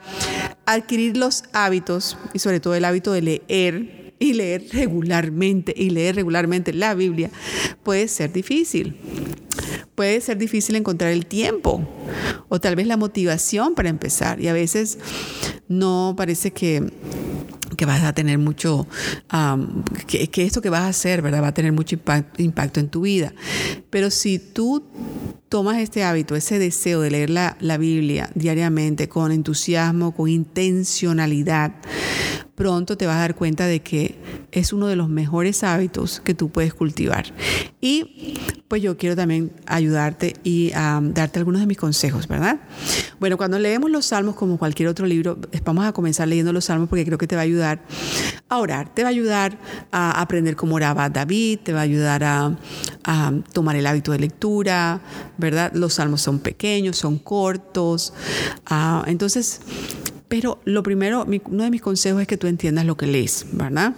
adquirir 0.66 1.16
los 1.16 1.46
hábitos 1.54 2.18
y 2.34 2.40
sobre 2.40 2.60
todo 2.60 2.76
el 2.76 2.84
hábito 2.84 3.14
de 3.14 3.22
leer 3.22 4.14
y 4.20 4.34
leer 4.34 4.66
regularmente 4.72 5.74
y 5.76 5.90
leer 5.90 6.16
regularmente 6.16 6.74
la 6.74 6.94
Biblia 6.94 7.32
puede 7.84 8.08
ser 8.08 8.34
difícil. 8.34 8.98
Puede 9.96 10.22
ser 10.22 10.38
difícil 10.38 10.76
encontrar 10.76 11.12
el 11.12 11.26
tiempo 11.26 11.88
o 12.50 12.60
tal 12.60 12.76
vez 12.76 12.88
la 12.88 12.98
motivación 12.98 13.76
para 13.76 13.90
empezar. 13.90 14.42
Y 14.42 14.48
a 14.48 14.54
veces 14.54 14.98
no 15.68 16.16
parece 16.18 16.52
que 16.52 16.92
que 17.76 17.86
vas 17.86 18.04
a 18.04 18.14
tener 18.14 18.38
mucho, 18.38 18.88
que, 20.08 20.30
esto 20.44 20.62
que 20.62 20.70
vas 20.70 20.82
a 20.82 20.88
hacer, 20.90 21.22
¿verdad? 21.22 21.42
Va 21.42 21.48
a 21.48 21.54
tener 21.54 21.72
mucho 21.72 21.96
impacto, 22.38 22.80
en 22.80 22.90
tu 22.90 23.02
vida. 23.02 23.34
Pero 23.90 24.12
si 24.12 24.40
tú 24.40 24.84
tomas 25.54 25.78
este 25.78 26.04
hábito, 26.04 26.36
ese 26.36 26.58
deseo 26.58 27.02
de 27.02 27.12
leer 27.12 27.30
la, 27.30 27.58
la 27.60 27.78
Biblia 27.78 28.28
diariamente 28.34 29.08
con 29.08 29.32
entusiasmo, 29.32 30.12
con 30.12 30.28
intencionalidad, 30.28 31.74
pronto 32.56 32.98
te 32.98 33.06
vas 33.08 33.16
a 33.16 33.20
dar 33.20 33.36
cuenta 33.36 33.66
de 33.66 33.82
que 33.82 34.16
es 34.52 34.74
uno 34.74 34.88
de 34.88 34.96
los 34.96 35.10
mejores 35.10 35.64
hábitos 35.64 36.20
que 36.20 36.34
tú 36.34 36.50
puedes 36.50 36.74
cultivar. 36.74 37.26
Y 37.82 38.36
pues 38.68 38.82
yo 38.82 38.98
quiero 38.98 39.16
también 39.16 39.52
ayudarte 39.66 40.36
y 40.44 40.72
darte 40.72 41.40
algunos 41.40 41.62
de 41.62 41.68
mis 41.68 41.78
consejos, 41.78 42.28
¿verdad? 42.28 42.60
Bueno, 43.20 43.38
cuando 43.38 43.58
leemos 43.60 43.90
los 43.90 44.06
salmos 44.06 44.36
como 44.36 44.58
cualquier 44.58 44.90
otro 44.90 45.06
libro, 45.06 45.38
vamos 45.64 45.86
a 45.86 45.94
comenzar 45.94 46.28
leyendo 46.28 46.54
los 46.54 46.66
salmos 46.66 46.90
porque 46.90 47.06
creo 47.06 47.18
que 47.18 47.28
te 47.28 47.36
va 47.36 47.42
a 47.42 47.46
ayudar 47.46 47.82
a 48.50 48.58
orar, 48.58 48.94
te 48.94 49.04
va 49.04 49.10
a 49.10 49.12
ayudar 49.12 49.58
a 49.92 50.22
aprender 50.22 50.56
cómo 50.56 50.76
oraba 50.76 51.10
David, 51.10 51.60
te 51.64 51.74
va 51.74 51.80
a 51.80 51.84
ayudar 51.84 52.24
a, 52.24 52.58
tomar 53.52 53.76
el 53.76 53.86
hábito 53.86 54.12
de 54.12 54.20
lectura, 54.20 55.02
¿verdad? 55.38 55.72
Los 55.74 55.96
salmos 55.96 56.22
son 56.22 56.40
pequeños, 56.40 56.98
son 56.98 57.18
cortos. 57.20 58.14
Ah, 58.66 59.04
entonces, 59.08 59.62
pero 60.34 60.60
lo 60.66 60.82
primero, 60.82 61.28
uno 61.46 61.63
de 61.63 61.70
mis 61.70 61.84
consejos 61.84 62.20
es 62.20 62.28
que 62.28 62.38
tú 62.38 62.48
entiendas 62.48 62.88
lo 62.88 62.98
que 62.98 63.06
lees, 63.06 63.46
¿verdad? 63.52 63.94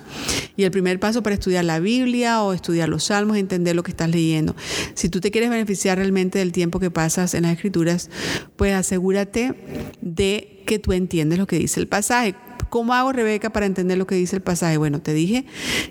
Y 0.58 0.66
el 0.66 0.72
primer 0.72 1.00
paso 1.00 1.24
para 1.24 1.36
estudiar 1.36 1.64
la 1.64 1.80
Biblia 1.80 2.42
o 2.42 2.52
estudiar 2.52 2.90
los 2.90 3.06
salmos 3.06 3.38
es 3.38 3.40
entender 3.40 3.74
lo 3.74 3.84
que 3.84 3.92
estás 3.92 4.10
leyendo. 4.10 4.54
Si 4.96 5.08
tú 5.08 5.22
te 5.22 5.32
quieres 5.32 5.50
beneficiar 5.50 5.98
realmente 5.98 6.40
del 6.40 6.52
tiempo 6.52 6.78
que 6.82 6.92
pasas 6.92 7.36
en 7.36 7.44
las 7.44 7.54
escrituras, 7.54 8.10
pues 8.58 8.74
asegúrate 8.74 9.54
de 10.02 10.62
que 10.68 10.78
tú 10.78 10.92
entiendes 10.92 11.40
lo 11.40 11.48
que 11.48 11.58
dice 11.58 11.80
el 11.80 11.88
pasaje. 11.88 12.36
¿Cómo 12.76 12.94
hago, 12.94 13.14
Rebeca, 13.14 13.52
para 13.52 13.68
entender 13.68 13.98
lo 13.98 14.06
que 14.06 14.16
dice 14.16 14.36
el 14.36 14.42
pasaje? 14.42 14.76
Bueno, 14.76 15.00
te 15.00 15.14
dije 15.14 15.46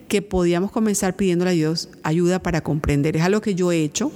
que 0.06 0.20
podíamos 0.20 0.70
comenzar 0.70 1.16
pidiéndole 1.16 1.52
a 1.52 1.54
Dios 1.54 1.88
ayuda 2.02 2.42
para 2.42 2.62
comprender. 2.62 3.16
Es 3.16 3.22
algo 3.22 3.40
que 3.40 3.54
yo 3.54 3.72
he 3.72 3.82
hecho. 3.82 4.12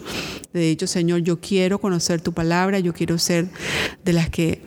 De 0.52 0.68
hecho, 0.68 0.86
Señor, 0.86 1.20
yo 1.20 1.40
quiero 1.40 1.80
conocer 1.80 2.20
tu 2.20 2.34
palabra, 2.34 2.78
yo 2.78 2.92
quiero 2.92 3.16
ser 3.16 3.48
de 4.04 4.12
las 4.12 4.28
que 4.28 4.60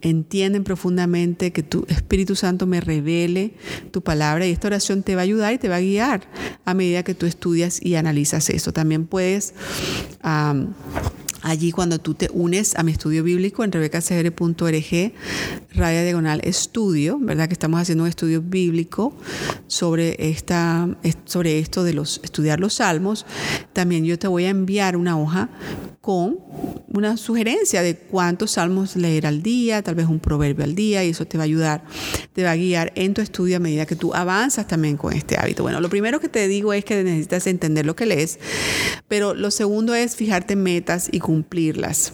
entienden 0.00 0.64
profundamente 0.64 1.52
que 1.52 1.62
tu 1.62 1.86
Espíritu 1.88 2.34
Santo 2.34 2.66
me 2.66 2.80
revele 2.80 3.54
tu 3.92 4.02
palabra 4.02 4.48
y 4.48 4.50
esta 4.50 4.66
oración 4.66 5.04
te 5.04 5.14
va 5.14 5.20
a 5.20 5.22
ayudar 5.22 5.54
y 5.54 5.58
te 5.58 5.68
va 5.68 5.76
a 5.76 5.80
guiar 5.80 6.22
a 6.64 6.74
medida 6.74 7.04
que 7.04 7.14
tú 7.14 7.24
estudias 7.24 7.80
y 7.80 7.94
analizas 7.94 8.50
eso. 8.50 8.72
También 8.72 9.06
puedes... 9.06 9.54
Allí 11.44 11.72
cuando 11.72 11.98
tú 11.98 12.14
te 12.14 12.30
unes 12.32 12.74
a 12.74 12.82
mi 12.82 12.92
estudio 12.92 13.22
bíblico 13.22 13.64
en 13.64 13.70
rebecasegre.org, 13.70 15.12
raya 15.74 16.02
diagonal 16.02 16.40
estudio, 16.42 17.18
¿verdad? 17.20 17.48
Que 17.48 17.52
estamos 17.52 17.78
haciendo 17.78 18.04
un 18.04 18.08
estudio 18.08 18.40
bíblico 18.40 19.12
sobre, 19.66 20.16
esta, 20.30 20.88
sobre 21.26 21.58
esto 21.58 21.84
de 21.84 21.92
los, 21.92 22.22
estudiar 22.24 22.60
los 22.60 22.72
salmos. 22.72 23.26
También 23.74 24.06
yo 24.06 24.18
te 24.18 24.26
voy 24.26 24.46
a 24.46 24.48
enviar 24.48 24.96
una 24.96 25.20
hoja 25.20 25.50
con 26.00 26.38
una 26.94 27.16
sugerencia 27.16 27.82
de 27.82 27.96
cuántos 27.96 28.52
salmos 28.52 28.94
leer 28.94 29.26
al 29.26 29.42
día, 29.42 29.82
tal 29.82 29.96
vez 29.96 30.06
un 30.06 30.20
proverbio 30.20 30.64
al 30.64 30.76
día, 30.76 31.04
y 31.04 31.10
eso 31.10 31.26
te 31.26 31.36
va 31.36 31.42
a 31.42 31.46
ayudar, 31.46 31.82
te 32.32 32.44
va 32.44 32.52
a 32.52 32.56
guiar 32.56 32.92
en 32.94 33.14
tu 33.14 33.20
estudio 33.20 33.56
a 33.56 33.60
medida 33.60 33.84
que 33.84 33.96
tú 33.96 34.14
avanzas 34.14 34.68
también 34.68 34.96
con 34.96 35.12
este 35.12 35.36
hábito. 35.36 35.64
Bueno, 35.64 35.80
lo 35.80 35.90
primero 35.90 36.20
que 36.20 36.28
te 36.28 36.46
digo 36.46 36.72
es 36.72 36.84
que 36.84 37.02
necesitas 37.02 37.48
entender 37.48 37.84
lo 37.84 37.96
que 37.96 38.06
lees, 38.06 38.38
pero 39.08 39.34
lo 39.34 39.50
segundo 39.50 39.92
es 39.94 40.14
fijarte 40.14 40.54
metas 40.54 41.08
y 41.10 41.18
cumplirlas. 41.18 42.12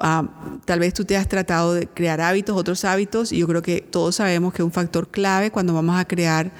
Tal 0.00 0.78
vez 0.78 0.94
tú 0.94 1.04
te 1.04 1.16
has 1.16 1.28
tratado 1.28 1.74
de 1.74 1.86
crear 1.86 2.20
hábitos, 2.20 2.56
otros 2.56 2.84
hábitos, 2.84 3.32
y 3.32 3.38
yo 3.38 3.46
creo 3.46 3.60
que 3.60 3.82
todos 3.82 4.16
sabemos 4.16 4.54
que 4.54 4.62
un 4.62 4.72
factor 4.72 5.08
clave 5.08 5.50
cuando 5.50 5.74
vamos 5.74 5.98
a 5.98 6.06
crear 6.06 6.52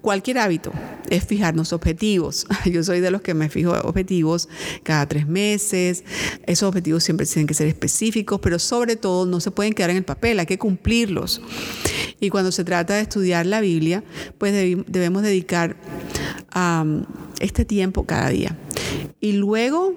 cualquier 0.00 0.38
hábito 0.38 0.72
es 1.10 1.24
fijarnos 1.24 1.72
objetivos. 1.72 2.46
Yo 2.64 2.82
soy 2.82 3.00
de 3.00 3.10
los 3.10 3.20
que 3.20 3.34
me 3.34 3.50
fijo 3.50 3.72
objetivos 3.72 4.48
cada 4.82 5.06
tres 5.06 5.26
meses. 5.26 6.04
Esos 6.46 6.68
objetivos 6.68 7.04
siempre 7.04 7.26
tienen 7.26 7.46
que 7.46 7.54
ser 7.54 7.66
específicos, 7.66 8.40
pero 8.40 8.58
sobre 8.58 8.96
todo 8.96 9.26
no 9.26 9.40
se 9.40 9.50
pueden 9.50 9.74
quedar 9.74 9.90
en 9.90 9.98
el 9.98 10.04
papel, 10.04 10.38
hay 10.38 10.46
que 10.46 10.58
cumplirlos. 10.58 11.42
Y 12.20 12.30
cuando 12.30 12.52
se 12.52 12.64
trata 12.64 12.94
de 12.94 13.02
estudiar 13.02 13.46
la 13.46 13.60
Biblia, 13.60 14.04
pues 14.38 14.52
debemos 14.86 15.22
dedicar 15.22 15.76
este 17.40 17.64
tiempo 17.64 18.04
cada 18.04 18.28
día. 18.30 18.56
Y 19.20 19.32
luego 19.32 19.96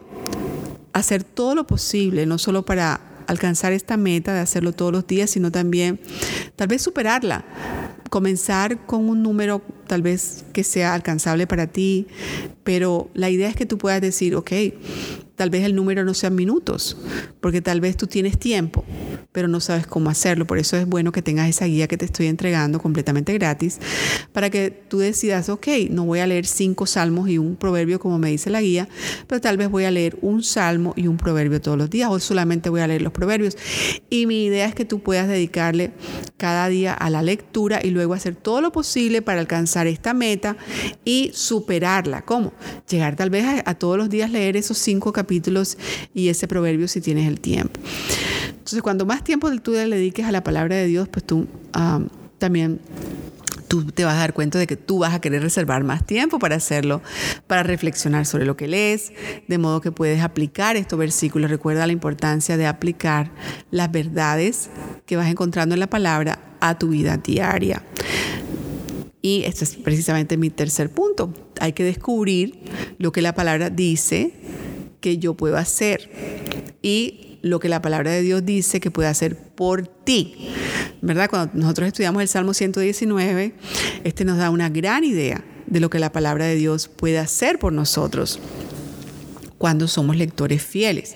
hacer 0.94 1.24
todo 1.24 1.56
lo 1.56 1.68
posible, 1.68 2.26
no 2.26 2.38
solo 2.38 2.64
para 2.64 3.02
alcanzar 3.28 3.74
esta 3.74 3.98
meta 3.98 4.34
de 4.34 4.40
hacerlo 4.40 4.74
todos 4.74 4.92
los 4.92 5.08
días, 5.08 5.30
sino 5.30 5.52
también 5.52 6.00
tal 6.56 6.68
vez 6.68 6.82
superarla. 6.82 7.44
Comenzar 8.10 8.86
con 8.86 9.10
un 9.10 9.24
número 9.24 9.64
tal 9.94 10.02
vez 10.02 10.44
que 10.54 10.64
sea 10.64 10.96
alcanzable 10.96 11.46
para 11.46 11.68
ti, 11.68 12.08
pero 12.64 13.12
la 13.14 13.30
idea 13.30 13.48
es 13.48 13.56
que 13.56 13.68
tú 13.68 13.78
puedas 13.78 14.02
decir, 14.02 14.34
ok, 14.34 14.52
tal 15.36 15.50
vez 15.50 15.64
el 15.66 15.76
número 15.76 16.04
no 16.04 16.14
sean 16.14 16.36
minutos, 16.36 16.98
porque 17.42 17.62
tal 17.62 17.82
vez 17.82 17.98
tú 17.98 18.08
tienes 18.08 18.40
tiempo, 18.40 18.84
pero 19.32 19.48
no 19.48 19.60
sabes 19.60 19.88
cómo 19.88 20.10
hacerlo. 20.10 20.46
Por 20.46 20.60
eso 20.60 20.78
es 20.78 20.88
bueno 20.88 21.12
que 21.12 21.22
tengas 21.22 21.50
esa 21.50 21.66
guía 21.66 21.88
que 21.88 21.98
te 21.98 22.06
estoy 22.06 22.28
entregando 22.28 22.80
completamente 22.80 23.34
gratis, 23.34 23.80
para 24.32 24.50
que 24.50 24.72
tú 24.72 25.00
decidas, 25.00 25.50
ok, 25.50 25.68
no 25.90 26.06
voy 26.06 26.20
a 26.20 26.28
leer 26.28 26.46
cinco 26.46 26.86
salmos 26.86 27.30
y 27.30 27.38
un 27.38 27.56
proverbio 27.56 28.00
como 28.00 28.20
me 28.20 28.30
dice 28.30 28.50
la 28.50 28.62
guía, 28.62 28.88
pero 29.28 29.42
tal 29.42 29.58
vez 29.58 29.70
voy 29.70 29.86
a 29.86 29.92
leer 29.92 30.18
un 30.22 30.44
salmo 30.44 30.94
y 30.96 31.08
un 31.08 31.18
proverbio 31.18 31.62
todos 31.62 31.78
los 31.78 31.90
días, 31.90 32.10
o 32.12 32.20
solamente 32.20 32.70
voy 32.70 32.82
a 32.82 32.88
leer 32.88 33.02
los 33.02 33.12
proverbios. 33.12 33.58
Y 34.10 34.28
mi 34.28 34.46
idea 34.46 34.68
es 34.68 34.76
que 34.76 34.86
tú 34.86 35.02
puedas 35.02 35.28
dedicarle 35.28 35.92
cada 36.38 36.68
día 36.70 36.94
a 36.94 37.10
la 37.10 37.22
lectura 37.22 37.80
y 37.84 37.90
luego 37.90 38.14
hacer 38.14 38.36
todo 38.36 38.62
lo 38.62 38.72
posible 38.72 39.22
para 39.22 39.42
alcanzar 39.84 39.88
esta 39.88 40.14
meta 40.14 40.58
y 41.06 41.32
superarla. 41.34 42.24
¿Cómo? 42.24 42.54
Llegar 42.90 43.16
tal 43.16 43.30
vez 43.30 43.46
a, 43.46 43.70
a 43.70 43.76
todos 43.76 43.98
los 43.98 44.10
días 44.10 44.30
leer 44.32 44.58
esos 44.58 44.78
cinco 44.78 45.12
capítulos 45.14 45.78
y 46.14 46.30
ese 46.30 46.48
proverbio 46.48 46.88
si 46.88 47.02
tienes 47.02 47.28
el 47.28 47.40
tiempo. 47.40 47.80
Entonces, 48.50 48.82
cuando 48.82 49.06
más 49.06 49.24
tiempo 49.24 49.52
tú 49.60 49.72
le 49.72 49.88
dediques 49.90 50.26
a 50.26 50.32
la 50.32 50.44
palabra 50.44 50.76
de 50.76 50.88
Dios, 50.88 51.08
pues 51.10 51.26
tú 51.26 51.48
ah, 51.74 52.02
también 52.38 52.80
tú 53.68 53.84
te 53.86 54.06
vas 54.06 54.14
a 54.14 54.20
dar 54.20 54.34
cuenta 54.34 54.60
de 54.60 54.68
que 54.68 54.78
tú 54.78 55.00
vas 55.00 55.16
a 55.16 55.20
querer 55.20 55.42
reservar 55.42 55.84
más 55.84 56.06
tiempo 56.06 56.38
para 56.38 56.56
hacerlo, 56.56 57.02
para 57.48 57.64
reflexionar 57.64 58.28
sobre 58.28 58.46
lo 58.46 58.56
que 58.56 58.68
lees, 58.68 59.12
de 59.48 59.58
modo 59.58 59.82
que 59.82 59.92
puedes 59.92 60.22
aplicar 60.22 60.76
estos 60.76 61.00
versículos. 61.00 61.50
Recuerda 61.50 61.88
la 61.88 61.94
importancia 61.94 62.56
de 62.56 62.68
aplicar 62.68 63.32
las 63.72 63.92
verdades 63.92 64.70
que 65.08 65.16
vas 65.16 65.28
encontrando 65.28 65.74
en 65.74 65.80
la 65.80 65.90
palabra 65.90 66.38
a 66.60 66.78
tu 66.78 66.90
vida 66.90 67.18
diaria. 67.18 67.82
Y 69.26 69.44
este 69.46 69.64
es 69.64 69.78
precisamente 69.78 70.36
mi 70.36 70.50
tercer 70.50 70.90
punto. 70.90 71.34
Hay 71.62 71.72
que 71.72 71.86
descubrir 71.86 72.60
lo 73.00 73.14
que 73.14 73.22
la 73.22 73.34
palabra 73.34 73.70
dice 73.70 74.34
que 75.00 75.18
yo 75.18 75.34
puedo 75.34 75.56
hacer. 75.56 76.12
Y 76.82 77.40
lo 77.42 77.62
que 77.62 77.70
la 77.70 77.82
palabra 77.82 78.12
de 78.12 78.22
Dios 78.22 78.46
dice 78.46 78.82
que 78.82 78.92
puede 78.92 79.08
hacer 79.08 79.38
por 79.38 79.88
ti. 79.88 80.50
¿Verdad? 81.02 81.30
Cuando 81.30 81.54
nosotros 81.54 81.88
estudiamos 81.88 82.22
el 82.22 82.28
Salmo 82.28 82.54
119, 82.54 83.54
este 84.04 84.26
nos 84.26 84.38
da 84.38 84.50
una 84.50 84.70
gran 84.70 85.06
idea 85.06 85.42
de 85.68 85.80
lo 85.80 85.90
que 85.90 86.00
la 86.00 86.12
palabra 86.12 86.46
de 86.46 86.56
Dios 86.56 86.90
puede 86.90 87.18
hacer 87.18 87.60
por 87.60 87.72
nosotros 87.72 88.42
cuando 89.64 89.88
somos 89.88 90.18
lectores 90.18 90.62
fieles 90.62 91.16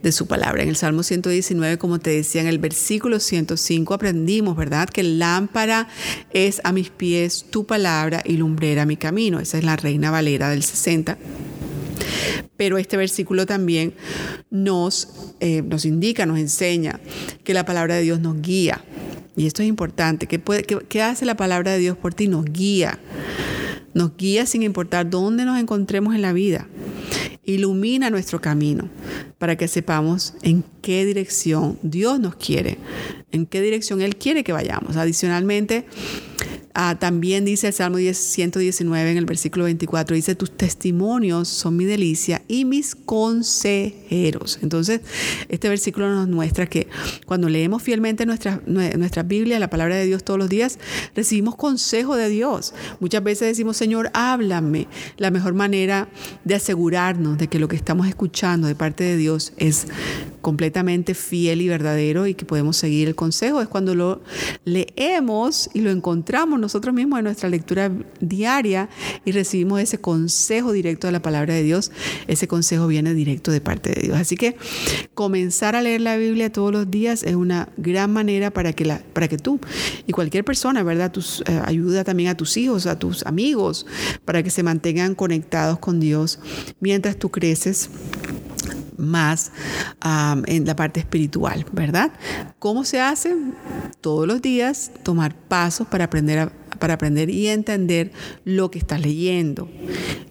de 0.00 0.12
su 0.12 0.28
palabra. 0.28 0.62
En 0.62 0.68
el 0.68 0.76
Salmo 0.76 1.02
119, 1.02 1.76
como 1.76 1.98
te 1.98 2.10
decía, 2.10 2.40
en 2.40 2.46
el 2.46 2.60
versículo 2.60 3.18
105 3.18 3.92
aprendimos, 3.92 4.56
¿verdad? 4.56 4.88
Que 4.88 5.02
lámpara 5.02 5.88
es 6.32 6.60
a 6.62 6.70
mis 6.70 6.90
pies 6.90 7.46
tu 7.50 7.66
palabra 7.66 8.22
y 8.24 8.36
lumbrera 8.36 8.86
mi 8.86 8.96
camino. 8.96 9.40
Esa 9.40 9.58
es 9.58 9.64
la 9.64 9.74
Reina 9.74 10.12
Valera 10.12 10.50
del 10.50 10.62
60. 10.62 11.18
Pero 12.56 12.78
este 12.78 12.96
versículo 12.96 13.44
también 13.44 13.92
nos, 14.50 15.08
eh, 15.40 15.62
nos 15.62 15.84
indica, 15.84 16.26
nos 16.26 16.38
enseña 16.38 17.00
que 17.42 17.54
la 17.54 17.64
palabra 17.64 17.96
de 17.96 18.02
Dios 18.02 18.20
nos 18.20 18.40
guía. 18.40 18.84
Y 19.34 19.48
esto 19.48 19.62
es 19.62 19.68
importante. 19.68 20.28
¿Qué, 20.28 20.40
qué 20.88 21.02
hace 21.02 21.26
la 21.26 21.36
palabra 21.36 21.72
de 21.72 21.80
Dios 21.80 21.96
por 21.96 22.14
ti? 22.14 22.28
Nos 22.28 22.44
guía. 22.44 23.00
Nos 23.94 24.16
guía 24.16 24.46
sin 24.46 24.62
importar 24.62 25.10
dónde 25.10 25.44
nos 25.44 25.58
encontremos 25.58 26.14
en 26.14 26.22
la 26.22 26.32
vida. 26.32 26.68
Ilumina 27.50 28.10
nuestro 28.10 28.40
camino 28.40 28.88
para 29.38 29.56
que 29.56 29.68
sepamos 29.68 30.34
en 30.42 30.64
qué 30.82 31.04
dirección 31.04 31.78
Dios 31.82 32.20
nos 32.20 32.36
quiere, 32.36 32.78
en 33.32 33.46
qué 33.46 33.60
dirección 33.60 34.00
Él 34.00 34.16
quiere 34.16 34.44
que 34.44 34.52
vayamos. 34.52 34.96
Adicionalmente, 34.96 35.86
Ah, 36.72 36.96
también 36.98 37.44
dice 37.44 37.66
el 37.66 37.72
Salmo 37.72 37.98
119 37.98 39.10
en 39.10 39.16
el 39.16 39.26
versículo 39.26 39.64
24, 39.64 40.14
dice, 40.14 40.36
tus 40.36 40.56
testimonios 40.56 41.48
son 41.48 41.76
mi 41.76 41.84
delicia 41.84 42.42
y 42.46 42.64
mis 42.64 42.94
consejeros. 42.94 44.60
Entonces, 44.62 45.00
este 45.48 45.68
versículo 45.68 46.08
nos 46.10 46.28
muestra 46.28 46.66
que 46.66 46.86
cuando 47.26 47.48
leemos 47.48 47.82
fielmente 47.82 48.24
nuestra, 48.24 48.62
nuestra 48.66 49.24
Biblia, 49.24 49.58
la 49.58 49.68
palabra 49.68 49.96
de 49.96 50.06
Dios 50.06 50.22
todos 50.22 50.38
los 50.38 50.48
días, 50.48 50.78
recibimos 51.16 51.56
consejo 51.56 52.14
de 52.14 52.28
Dios. 52.28 52.72
Muchas 53.00 53.24
veces 53.24 53.48
decimos, 53.48 53.76
Señor, 53.76 54.10
háblame. 54.14 54.86
La 55.16 55.32
mejor 55.32 55.54
manera 55.54 56.08
de 56.44 56.54
asegurarnos 56.54 57.36
de 57.36 57.48
que 57.48 57.58
lo 57.58 57.66
que 57.66 57.76
estamos 57.76 58.06
escuchando 58.06 58.68
de 58.68 58.76
parte 58.76 59.02
de 59.02 59.16
Dios 59.16 59.52
es 59.56 59.88
completamente 60.40 61.14
fiel 61.14 61.60
y 61.60 61.68
verdadero 61.68 62.26
y 62.26 62.34
que 62.34 62.44
podemos 62.44 62.76
seguir 62.76 63.08
el 63.08 63.14
consejo 63.14 63.60
es 63.60 63.68
cuando 63.68 63.94
lo 63.94 64.22
leemos 64.64 65.70
y 65.74 65.80
lo 65.80 65.90
encontramos 65.90 66.58
nosotros 66.58 66.94
mismos 66.94 67.18
en 67.18 67.24
nuestra 67.24 67.48
lectura 67.48 67.90
diaria 68.20 68.88
y 69.24 69.32
recibimos 69.32 69.80
ese 69.80 69.98
consejo 69.98 70.72
directo 70.72 71.06
de 71.06 71.12
la 71.12 71.22
palabra 71.22 71.54
de 71.54 71.62
Dios. 71.62 71.92
Ese 72.26 72.48
consejo 72.48 72.86
viene 72.86 73.14
directo 73.14 73.50
de 73.50 73.60
parte 73.60 73.90
de 73.90 74.02
Dios. 74.02 74.16
Así 74.16 74.36
que 74.36 74.56
comenzar 75.14 75.76
a 75.76 75.82
leer 75.82 76.00
la 76.00 76.16
Biblia 76.16 76.50
todos 76.52 76.72
los 76.72 76.90
días 76.90 77.22
es 77.22 77.34
una 77.34 77.68
gran 77.76 78.12
manera 78.12 78.50
para 78.50 78.72
que, 78.72 78.84
la, 78.84 79.02
para 79.12 79.28
que 79.28 79.38
tú 79.38 79.60
y 80.06 80.12
cualquier 80.12 80.44
persona, 80.44 80.82
¿verdad? 80.82 81.12
Tus, 81.12 81.42
eh, 81.46 81.60
ayuda 81.64 82.04
también 82.04 82.30
a 82.30 82.36
tus 82.36 82.56
hijos, 82.56 82.86
a 82.86 82.98
tus 82.98 83.26
amigos, 83.26 83.86
para 84.24 84.42
que 84.42 84.50
se 84.50 84.62
mantengan 84.62 85.14
conectados 85.14 85.78
con 85.78 86.00
Dios 86.00 86.38
mientras 86.80 87.16
tú 87.16 87.30
creces 87.30 87.90
más 89.00 89.52
en 90.46 90.66
la 90.66 90.76
parte 90.76 91.00
espiritual, 91.00 91.66
¿verdad? 91.72 92.12
¿Cómo 92.58 92.84
se 92.84 93.00
hace? 93.00 93.34
Todos 94.00 94.26
los 94.26 94.40
días 94.42 94.92
tomar 95.02 95.34
pasos 95.34 95.86
para 95.88 96.04
aprender 96.04 96.38
a 96.38 96.52
para 96.78 96.94
aprender 96.94 97.30
y 97.30 97.48
entender 97.48 98.12
lo 98.44 98.70
que 98.70 98.78
estás 98.78 99.00
leyendo, 99.00 99.68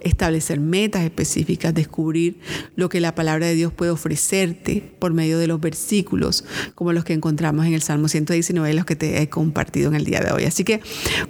establecer 0.01 0.59
metas 0.59 1.03
específicas, 1.03 1.73
descubrir 1.73 2.39
lo 2.75 2.89
que 2.89 2.99
la 2.99 3.15
palabra 3.15 3.47
de 3.47 3.55
Dios 3.55 3.73
puede 3.73 3.91
ofrecerte 3.91 4.93
por 4.99 5.13
medio 5.13 5.37
de 5.39 5.47
los 5.47 5.59
versículos, 5.59 6.45
como 6.75 6.93
los 6.93 7.03
que 7.03 7.13
encontramos 7.13 7.65
en 7.65 7.73
el 7.73 7.81
Salmo 7.81 8.07
119, 8.07 8.73
los 8.73 8.85
que 8.85 8.95
te 8.95 9.21
he 9.21 9.29
compartido 9.29 9.89
en 9.89 9.95
el 9.95 10.05
día 10.05 10.19
de 10.21 10.31
hoy. 10.31 10.45
Así 10.45 10.63
que 10.63 10.81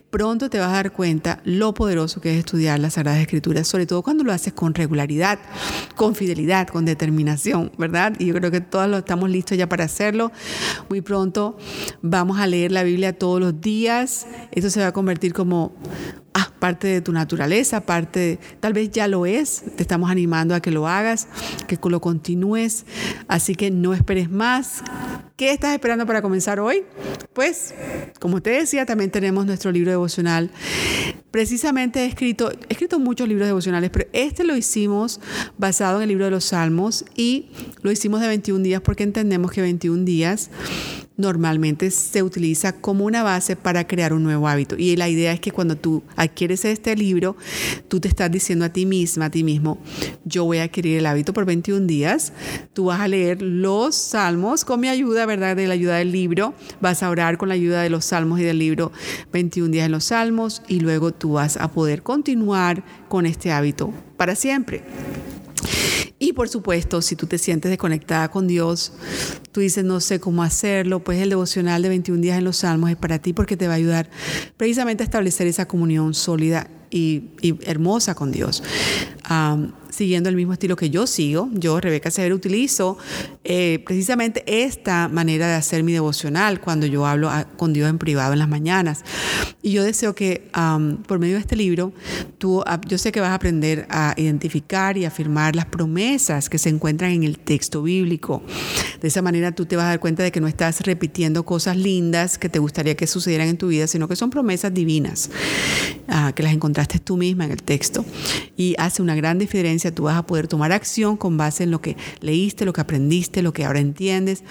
pronto 0.10 0.50
te 0.50 0.60
vas 0.60 0.70
a 0.70 0.74
dar 0.74 0.92
cuenta 0.92 1.42
lo 1.46 1.74
poderoso 1.74 2.22
que 2.22 2.32
es 2.32 2.40
estudiar 2.40 2.80
las 2.80 2.94
Sagradas 2.94 3.22
Escrituras, 3.22 3.68
sobre 3.68 3.86
todo 3.86 4.04
cuando 4.04 4.24
lo 4.24 4.32
haces 4.32 4.54
con 4.54 4.74
regularidad, 4.74 5.40
con 5.96 6.16
fidelidad, 6.16 6.68
con 6.68 6.86
determinación, 6.86 7.72
¿verdad? 7.78 8.14
Y 8.20 8.28
yo 8.28 8.34
creo 8.34 8.52
que 8.52 8.62
todos 8.62 8.98
estamos 8.98 9.30
listos 9.30 9.58
ya 9.58 9.68
para 9.68 9.86
hacerlo. 9.86 10.32
Muy 10.90 11.02
pronto 11.02 11.58
vamos 12.02 12.40
a 12.40 12.48
leer 12.48 12.72
la 12.72 12.84
Biblia 12.84 13.14
todos 13.14 13.40
los 13.40 13.60
días. 13.62 14.28
Esto 14.52 14.70
se 14.70 14.80
va 14.82 14.88
a 14.88 14.94
convertir 15.00 15.34
como 15.34 15.74
ah, 16.34 16.52
parte 16.60 16.88
de 16.88 17.02
tu 17.02 17.14
naturaleza, 17.14 17.82
parte, 17.82 18.38
tal 18.60 18.74
vez 18.74 18.92
ya 18.92 19.08
lo 19.08 19.26
es, 19.26 19.64
te 19.78 19.82
estamos 19.82 20.12
animando 20.12 20.54
a 20.54 20.60
que 20.60 20.72
lo 20.72 20.88
hagas, 20.88 21.28
que 21.68 21.80
lo 21.90 22.02
continúes, 22.02 22.86
así 23.30 23.56
que 23.56 23.72
no 23.72 23.94
esperes 23.94 24.30
más. 24.30 24.84
¿Qué 25.38 25.52
estás 25.52 25.74
esperando 25.74 26.06
para 26.06 26.22
comenzar 26.22 26.60
hoy? 26.60 26.84
Pues, 27.32 27.74
como 28.20 28.42
te 28.42 28.50
decía, 28.50 28.86
también 28.86 29.10
tenemos 29.10 29.46
nuestro 29.46 29.72
libro 29.72 29.90
devocional. 29.90 30.52
Precisamente 31.32 32.02
he 32.02 32.06
escrito, 32.08 32.52
he 32.52 32.74
escrito 32.74 33.00
muchos 33.00 33.28
libros 33.30 33.48
devocionales, 33.48 33.90
pero 33.90 34.10
este 34.12 34.44
lo 34.44 34.58
hicimos 34.58 35.22
basado 35.58 35.98
en 35.98 36.04
el 36.04 36.10
libro 36.10 36.26
de 36.26 36.32
los 36.32 36.44
Salmos 36.44 37.06
y 37.16 37.52
lo 37.82 37.90
hicimos 37.90 38.20
de 38.20 38.28
21 38.28 38.64
días 38.64 38.82
porque 38.82 39.04
entendemos 39.04 39.52
que 39.52 39.62
21 39.62 40.04
días 40.04 40.50
normalmente 41.20 41.92
se 41.92 42.24
utiliza 42.24 42.72
como 42.72 43.06
una 43.06 43.24
base 43.24 43.56
para 43.56 43.86
crear 43.86 44.14
un 44.14 44.24
nuevo 44.24 44.48
hábito. 44.48 44.76
Y 44.78 44.96
la 44.96 45.10
idea 45.10 45.34
es 45.34 45.42
que 45.42 45.52
cuando 45.52 45.76
tú 45.76 46.02
adquieres 46.16 46.64
este 46.64 46.96
libro, 46.96 47.36
tú 47.90 48.00
te 48.00 48.08
estás 48.08 48.32
diciendo 48.32 48.66
a 48.66 48.70
ti 48.70 48.86
misma, 48.86 49.26
a 49.26 49.30
ti 49.30 49.44
mismo, 49.44 49.78
yo 50.24 50.46
voy 50.46 50.60
a 50.60 50.64
adquirir 50.64 50.98
el 50.98 51.06
hábito 51.06 51.34
por 51.34 51.46
21 51.46 51.86
días, 51.86 52.32
tú 52.74 52.86
vas 52.86 53.02
a 53.02 53.08
leer 53.08 53.42
los 53.42 53.96
salmos 53.96 54.64
con 54.64 54.80
mi 54.80 54.88
ayuda, 54.88 55.26
¿verdad? 55.26 55.58
De 55.58 55.68
la 55.68 55.74
ayuda 55.74 55.98
del 55.98 56.14
libro, 56.14 56.54
vas 56.80 57.04
a 57.04 57.10
orar 57.10 57.38
con 57.38 57.50
la 57.50 57.56
ayuda 57.56 57.82
de 57.82 57.90
los 57.90 58.06
salmos 58.06 58.40
y 58.40 58.44
del 58.44 58.60
libro 58.60 58.94
21 59.34 59.72
días 59.72 59.86
en 59.88 59.92
los 59.92 60.06
salmos 60.06 60.62
y 60.70 60.80
luego 60.80 61.12
tú 61.12 61.34
vas 61.34 61.58
a 61.58 61.70
poder 61.70 62.02
continuar 62.02 62.84
con 63.10 63.26
este 63.26 63.52
hábito 63.52 63.94
para 64.16 64.36
siempre. 64.36 64.84
Y 66.30 66.34
por 66.34 66.48
supuesto, 66.48 67.02
si 67.02 67.16
tú 67.16 67.26
te 67.26 67.40
sientes 67.40 67.72
desconectada 67.72 68.30
con 68.30 68.48
Dios, 68.48 68.94
tú 69.52 69.62
dices, 69.62 69.84
no 69.84 70.00
sé 70.00 70.20
cómo 70.20 70.44
hacerlo, 70.44 71.04
pues 71.04 71.20
el 71.20 71.30
devocional 71.30 71.82
de 71.82 71.90
21 71.90 72.22
días 72.22 72.38
en 72.38 72.44
los 72.44 72.58
Salmos 72.58 72.92
es 72.92 72.98
para 72.98 73.18
ti 73.18 73.34
porque 73.34 73.58
te 73.58 73.66
va 73.66 73.74
a 73.74 73.78
ayudar 73.78 74.12
precisamente 74.56 75.02
a 75.02 75.06
establecer 75.06 75.48
esa 75.48 75.68
comunión 75.68 76.14
sólida 76.14 76.70
y, 76.92 77.32
hermosa 77.64 78.14
con 78.14 78.32
Dios 78.32 78.62
siguiendo 80.00 80.30
el 80.30 80.38
mismo 80.38 80.54
estilo 80.54 80.78
que 80.78 80.90
yo 80.90 81.06
sigo. 81.06 81.50
Yo, 81.52 81.82
Rebeca 81.82 82.10
Severo, 82.10 82.34
utilizo 82.34 82.98
eh, 83.44 83.84
precisamente 83.86 84.46
esta 84.48 85.10
manera 85.10 85.46
de 85.50 85.56
hacer 85.56 85.84
mi 85.84 85.92
devocional 85.92 86.62
cuando 86.62 86.86
yo 86.86 87.06
hablo 87.06 87.30
con 87.58 87.74
Dios 87.74 87.90
en 87.90 87.98
privado 87.98 88.32
en 88.32 88.40
las 88.40 88.48
mañanas. 88.48 89.04
Y 89.62 89.72
yo 89.74 89.84
deseo 89.84 90.16
que 90.16 90.50
por 91.06 91.20
medio 91.20 91.36
de 91.36 91.42
este 91.42 91.58
libro, 91.58 91.92
tú, 92.38 92.64
yo 92.88 92.98
sé 92.98 93.12
que 93.12 93.20
vas 93.20 93.32
a 93.32 93.34
aprender 93.34 93.88
a 93.90 94.14
identificar 94.16 94.98
y 94.98 95.04
afirmar 95.04 95.54
las 95.58 95.66
promesas 95.66 96.50
que 96.50 96.58
se 96.58 96.70
encuentran 96.70 97.12
en 97.12 97.24
el 97.24 97.38
texto 97.38 97.84
bíblico. 97.84 98.42
De 99.02 99.08
esa 99.08 99.22
manera 99.22 99.52
tú 99.52 99.66
te 99.66 99.76
vas 99.76 99.86
a 99.86 99.90
dar 99.90 100.00
cuenta 100.00 100.24
de 100.24 100.32
que 100.32 100.42
no 100.42 100.48
estás 100.48 100.82
repitiendo 100.82 101.44
cosas 101.44 101.78
lindas 101.78 102.38
que 102.38 102.50
te 102.50 102.60
gustaría 102.60 102.96
que 102.96 103.08
sucedieran 103.08 103.48
en 103.48 103.58
tu 103.58 103.68
vida, 103.68 103.88
sino 103.88 104.08
que 104.08 104.16
son 104.16 104.30
promesas 104.30 104.74
divinas, 104.74 105.30
ah, 106.08 106.34
que 106.36 106.44
las 106.44 106.54
encontraste 106.54 107.00
tú 107.00 107.18
misma 107.18 107.46
en 107.46 107.52
el 107.52 107.64
texto. 107.64 108.06
Y 108.58 108.76
hace 108.78 109.02
una 109.02 109.16
gran 109.16 109.40
diferencia 109.40 109.94
tú 109.94 110.04
vas 110.04 110.18
a 110.18 110.26
poder 110.26 110.48
tomar 110.48 110.72
acción 110.72 111.18
con 111.18 111.38
base 111.38 111.64
en 111.64 111.72
lo 111.72 111.82
que 111.82 111.96
leíste, 112.20 112.66
lo 112.66 112.74
que 112.74 112.82
aprendiste, 112.82 113.42
lo 113.42 113.54
que 113.54 113.66
ahora 113.66 113.80
entiendes. 113.80 114.44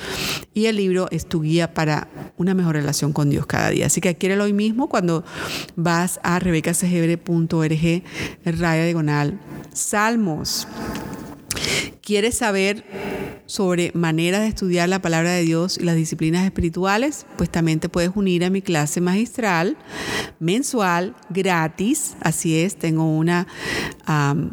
Y 0.55 0.67
el 0.67 0.77
libro 0.77 1.09
es 1.11 1.27
tu 1.27 1.43
guía 1.43 1.75
para 1.75 2.09
una 2.37 2.55
mejor 2.55 2.75
relación 2.77 3.13
con 3.13 3.31
Dios 3.31 3.47
cada 3.47 3.71
día. 3.71 3.87
Así 3.87 4.01
que 4.01 4.11
adquiérelo 4.11 4.45
hoy 4.45 4.53
mismo 4.53 4.89
cuando 4.89 5.25
vas 5.77 6.21
a 6.23 6.39
rebecasegebre.org, 6.39 8.03
raya 8.45 8.85
diagonal, 8.85 9.39
salmos. 9.73 10.67
¿Quieres 12.09 12.39
saber 12.39 12.85
sobre 13.45 13.93
maneras 13.93 14.41
de 14.41 14.47
estudiar 14.49 14.89
la 14.89 15.03
palabra 15.03 15.33
de 15.33 15.43
Dios 15.43 15.77
y 15.77 15.85
las 15.85 15.95
disciplinas 15.95 16.47
espirituales, 16.47 17.27
pues 17.37 17.51
también 17.51 17.81
te 17.81 17.91
puedes 17.91 18.13
unir 18.15 18.47
a 18.47 18.51
mi 18.51 18.63
clase 18.63 19.03
magistral 19.03 19.77
mensual, 20.41 21.15
gratis. 21.29 22.17
Así 22.23 22.59
es, 22.59 22.77
tengo 22.77 23.05
una, 23.05 23.47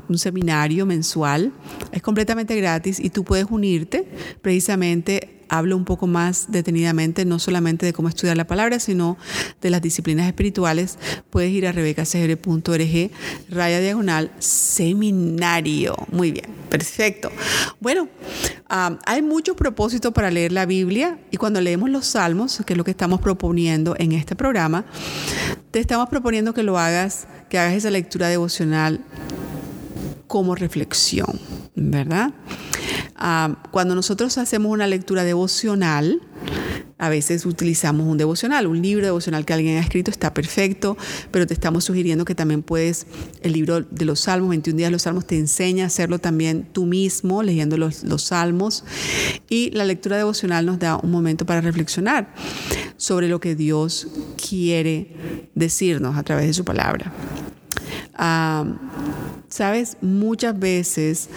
un 0.10 0.18
seminario 0.18 0.86
mensual. 0.86 1.54
Es 1.94 2.02
completamente 2.02 2.58
gratis 2.58 3.00
y 3.00 3.10
tú 3.10 3.24
puedes 3.24 3.46
unirte 3.50 4.06
precisamente 4.42 5.35
hablo 5.50 5.78
un 5.78 5.86
poco 5.86 6.08
más 6.08 6.46
detenidamente, 6.50 7.26
no 7.26 7.40
solamente 7.40 7.86
de 7.86 7.94
cómo 7.94 8.10
estudiar 8.10 8.38
la 8.38 8.48
palabra, 8.48 8.80
sino 8.80 9.18
de 9.62 9.70
las 9.70 9.82
disciplinas 9.82 10.28
espirituales, 10.28 10.98
puedes 11.30 11.52
ir 11.52 11.68
a 11.68 11.72
rebecacgr.org, 11.72 13.12
raya 13.50 13.80
diagonal, 13.80 14.32
seminario. 14.40 15.96
Muy 16.12 16.32
bien, 16.32 16.48
perfecto. 16.70 17.32
Bueno, 17.80 18.10
hay 18.68 19.22
muchos 19.22 19.56
propósitos 19.56 20.14
para 20.14 20.32
leer 20.32 20.52
la 20.52 20.66
Biblia 20.66 21.18
y 21.32 21.38
cuando 21.38 21.62
leemos 21.62 21.90
los 21.90 22.06
salmos, 22.06 22.62
que 22.66 22.74
es 22.74 22.78
lo 22.78 22.84
que 22.84 22.92
estamos 22.92 23.22
proponiendo 23.22 23.96
en 23.98 24.12
este 24.12 24.36
programa, 24.36 24.86
te 25.72 25.80
estamos 25.80 26.10
proponiendo 26.10 26.54
que 26.54 26.64
lo 26.64 26.78
hagas, 26.78 27.28
que 27.50 27.60
hagas 27.60 27.76
esa 27.76 27.90
lectura 27.92 28.28
devocional 28.28 29.02
como 30.28 30.56
reflexión, 30.56 31.40
¿verdad? 31.76 32.34
Ah, 33.18 33.56
cuando 33.72 33.96
nosotros 33.96 34.38
hacemos 34.38 34.72
una 34.72 34.88
lectura 34.88 35.24
devocional, 35.24 36.22
a 36.98 37.10
veces 37.10 37.46
utilizamos 37.46 38.08
un 38.08 38.18
devocional, 38.18 38.68
un 38.68 38.82
libro 38.82 39.06
devocional 39.06 39.46
que 39.46 39.54
alguien 39.54 39.78
ha 39.78 39.82
escrito, 39.82 40.12
está 40.12 40.34
perfecto, 40.34 40.98
pero 41.32 41.48
te 41.48 41.54
estamos 41.54 41.86
sugiriendo 41.86 42.26
que 42.26 42.36
también 42.36 42.62
puedes, 42.62 43.08
el 43.42 43.54
libro 43.54 43.82
de 43.82 44.06
los 44.06 44.22
Salmos, 44.22 44.50
21 44.50 44.78
días 44.78 44.88
de 44.88 44.92
los 44.92 45.04
Salmos, 45.04 45.26
te 45.26 45.38
enseña 45.38 45.86
a 45.86 45.88
hacerlo 45.88 46.20
también 46.20 46.68
tú 46.72 46.86
mismo, 46.86 47.42
leyendo 47.42 47.78
los, 47.78 48.04
los 48.04 48.24
Salmos. 48.24 48.84
Y 49.50 49.72
la 49.72 49.86
lectura 49.86 50.18
devocional 50.18 50.66
nos 50.66 50.80
da 50.80 50.98
un 50.98 51.12
momento 51.12 51.46
para 51.46 51.62
reflexionar 51.62 52.34
sobre 52.98 53.30
lo 53.30 53.40
que 53.40 53.56
Dios 53.56 54.08
quiere 54.50 55.50
decirnos 55.54 56.18
a 56.18 56.24
través 56.24 56.48
de 56.48 56.54
su 56.54 56.66
palabra. 56.66 57.14
Ah, 58.14 58.66
Sabes, 59.56 59.96
muchas 60.02 60.60
veces 60.60 61.30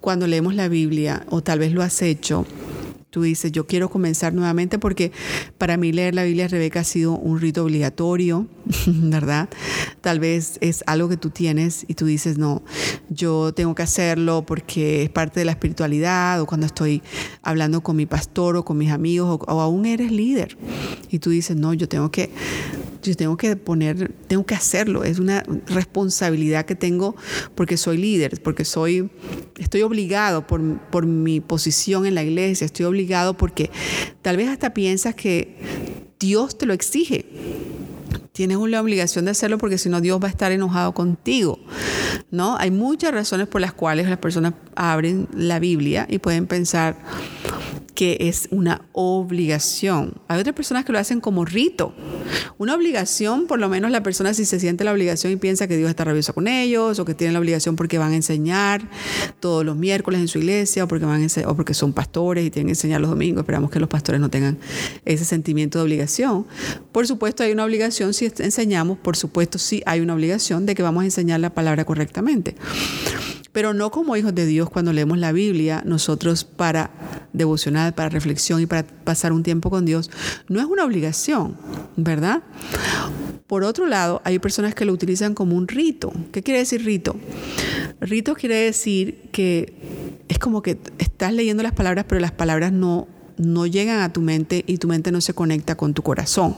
cuando 0.00 0.26
leemos 0.26 0.54
la 0.54 0.68
Biblia, 0.68 1.26
o 1.30 1.42
tal 1.42 1.58
vez 1.58 1.72
lo 1.72 1.82
has 1.82 2.02
hecho, 2.02 2.46
tú 3.10 3.22
dices, 3.22 3.50
yo 3.52 3.66
quiero 3.66 3.90
comenzar 3.90 4.32
nuevamente 4.32 4.78
porque 4.78 5.12
para 5.58 5.76
mí 5.76 5.92
leer 5.92 6.14
la 6.14 6.24
Biblia, 6.24 6.48
Rebeca, 6.48 6.80
ha 6.80 6.84
sido 6.84 7.12
un 7.16 7.40
rito 7.40 7.64
obligatorio, 7.64 8.46
¿verdad? 8.86 9.48
Tal 10.00 10.20
vez 10.20 10.58
es 10.60 10.84
algo 10.86 11.08
que 11.08 11.16
tú 11.16 11.30
tienes 11.30 11.84
y 11.88 11.94
tú 11.94 12.06
dices, 12.06 12.38
no, 12.38 12.62
yo 13.08 13.52
tengo 13.52 13.74
que 13.74 13.82
hacerlo 13.82 14.44
porque 14.46 15.02
es 15.02 15.10
parte 15.10 15.40
de 15.40 15.44
la 15.44 15.52
espiritualidad 15.52 16.40
o 16.40 16.46
cuando 16.46 16.66
estoy 16.66 17.02
hablando 17.42 17.82
con 17.82 17.96
mi 17.96 18.06
pastor 18.06 18.56
o 18.56 18.64
con 18.64 18.78
mis 18.78 18.92
amigos 18.92 19.40
o, 19.46 19.52
o 19.52 19.60
aún 19.60 19.86
eres 19.86 20.12
líder 20.12 20.56
y 21.10 21.18
tú 21.18 21.30
dices, 21.30 21.56
no, 21.56 21.74
yo 21.74 21.88
tengo 21.88 22.10
que 22.10 22.30
yo 23.02 23.14
tengo 23.16 23.36
que 23.36 23.56
poner, 23.56 24.12
tengo 24.26 24.44
que 24.44 24.54
hacerlo, 24.54 25.04
es 25.04 25.18
una 25.18 25.42
responsabilidad 25.66 26.64
que 26.66 26.74
tengo 26.74 27.16
porque 27.54 27.76
soy 27.76 27.98
líder, 27.98 28.40
porque 28.42 28.64
soy, 28.64 29.10
estoy 29.58 29.82
obligado 29.82 30.46
por, 30.46 30.78
por 30.90 31.06
mi 31.06 31.40
posición 31.40 32.06
en 32.06 32.14
la 32.14 32.22
iglesia, 32.22 32.64
estoy 32.64 32.86
obligado 32.86 33.36
porque 33.36 33.70
tal 34.22 34.36
vez 34.36 34.48
hasta 34.48 34.74
piensas 34.74 35.14
que 35.14 35.56
Dios 36.18 36.58
te 36.58 36.66
lo 36.66 36.74
exige. 36.74 37.26
Tienes 38.32 38.58
una 38.58 38.80
obligación 38.80 39.24
de 39.24 39.32
hacerlo 39.32 39.58
porque 39.58 39.76
si 39.76 39.88
no 39.88 40.00
Dios 40.00 40.20
va 40.22 40.28
a 40.28 40.30
estar 40.30 40.52
enojado 40.52 40.94
contigo. 40.94 41.58
¿no? 42.30 42.56
Hay 42.56 42.70
muchas 42.70 43.12
razones 43.12 43.48
por 43.48 43.60
las 43.60 43.72
cuales 43.72 44.08
las 44.08 44.18
personas 44.18 44.54
abren 44.74 45.28
la 45.34 45.58
Biblia 45.58 46.06
y 46.08 46.18
pueden 46.18 46.46
pensar, 46.46 46.96
que 48.00 48.16
es 48.18 48.48
una 48.50 48.80
obligación. 48.92 50.14
Hay 50.26 50.40
otras 50.40 50.56
personas 50.56 50.86
que 50.86 50.92
lo 50.92 50.98
hacen 50.98 51.20
como 51.20 51.44
rito. 51.44 51.92
Una 52.56 52.74
obligación, 52.74 53.46
por 53.46 53.60
lo 53.60 53.68
menos 53.68 53.90
la 53.90 54.02
persona 54.02 54.32
si 54.32 54.46
se 54.46 54.58
siente 54.58 54.84
la 54.84 54.92
obligación 54.92 55.34
y 55.34 55.36
piensa 55.36 55.68
que 55.68 55.76
Dios 55.76 55.90
está 55.90 56.04
rabioso 56.04 56.32
con 56.32 56.48
ellos, 56.48 56.98
o 56.98 57.04
que 57.04 57.12
tienen 57.12 57.34
la 57.34 57.40
obligación 57.40 57.76
porque 57.76 57.98
van 57.98 58.12
a 58.12 58.16
enseñar 58.16 58.88
todos 59.38 59.66
los 59.66 59.76
miércoles 59.76 60.18
en 60.18 60.28
su 60.28 60.38
iglesia, 60.38 60.84
o 60.84 60.88
porque, 60.88 61.04
van 61.04 61.26
o 61.44 61.54
porque 61.54 61.74
son 61.74 61.92
pastores 61.92 62.46
y 62.46 62.50
tienen 62.50 62.68
que 62.68 62.72
enseñar 62.72 63.02
los 63.02 63.10
domingos. 63.10 63.42
Esperamos 63.42 63.70
que 63.70 63.80
los 63.80 63.90
pastores 63.90 64.18
no 64.18 64.30
tengan 64.30 64.56
ese 65.04 65.26
sentimiento 65.26 65.78
de 65.78 65.84
obligación. 65.84 66.46
Por 66.92 67.06
supuesto 67.06 67.42
hay 67.42 67.52
una 67.52 67.66
obligación 67.66 68.14
si 68.14 68.32
enseñamos, 68.38 68.96
por 68.96 69.14
supuesto 69.14 69.58
sí 69.58 69.82
hay 69.84 70.00
una 70.00 70.14
obligación 70.14 70.64
de 70.64 70.74
que 70.74 70.82
vamos 70.82 71.02
a 71.02 71.04
enseñar 71.04 71.40
la 71.40 71.52
palabra 71.52 71.84
correctamente 71.84 72.54
pero 73.52 73.74
no 73.74 73.90
como 73.90 74.16
hijos 74.16 74.34
de 74.34 74.46
Dios 74.46 74.70
cuando 74.70 74.92
leemos 74.92 75.18
la 75.18 75.32
Biblia, 75.32 75.82
nosotros 75.84 76.44
para 76.44 76.90
devocional, 77.32 77.94
para 77.94 78.08
reflexión 78.08 78.60
y 78.60 78.66
para 78.66 78.86
pasar 78.86 79.32
un 79.32 79.42
tiempo 79.42 79.70
con 79.70 79.84
Dios, 79.84 80.10
no 80.48 80.60
es 80.60 80.66
una 80.66 80.84
obligación, 80.84 81.56
¿verdad? 81.96 82.42
Por 83.46 83.64
otro 83.64 83.86
lado, 83.86 84.22
hay 84.24 84.38
personas 84.38 84.74
que 84.74 84.84
lo 84.84 84.92
utilizan 84.92 85.34
como 85.34 85.56
un 85.56 85.66
rito. 85.66 86.12
¿Qué 86.30 86.42
quiere 86.42 86.60
decir 86.60 86.84
rito? 86.84 87.16
Rito 88.00 88.34
quiere 88.34 88.54
decir 88.56 89.28
que 89.32 90.22
es 90.28 90.38
como 90.38 90.62
que 90.62 90.78
estás 90.98 91.32
leyendo 91.32 91.62
las 91.62 91.72
palabras, 91.72 92.04
pero 92.08 92.20
las 92.20 92.30
palabras 92.30 92.72
no, 92.72 93.08
no 93.36 93.66
llegan 93.66 94.00
a 94.00 94.12
tu 94.12 94.20
mente 94.20 94.62
y 94.66 94.78
tu 94.78 94.86
mente 94.86 95.10
no 95.10 95.20
se 95.20 95.34
conecta 95.34 95.74
con 95.74 95.94
tu 95.94 96.02
corazón 96.02 96.54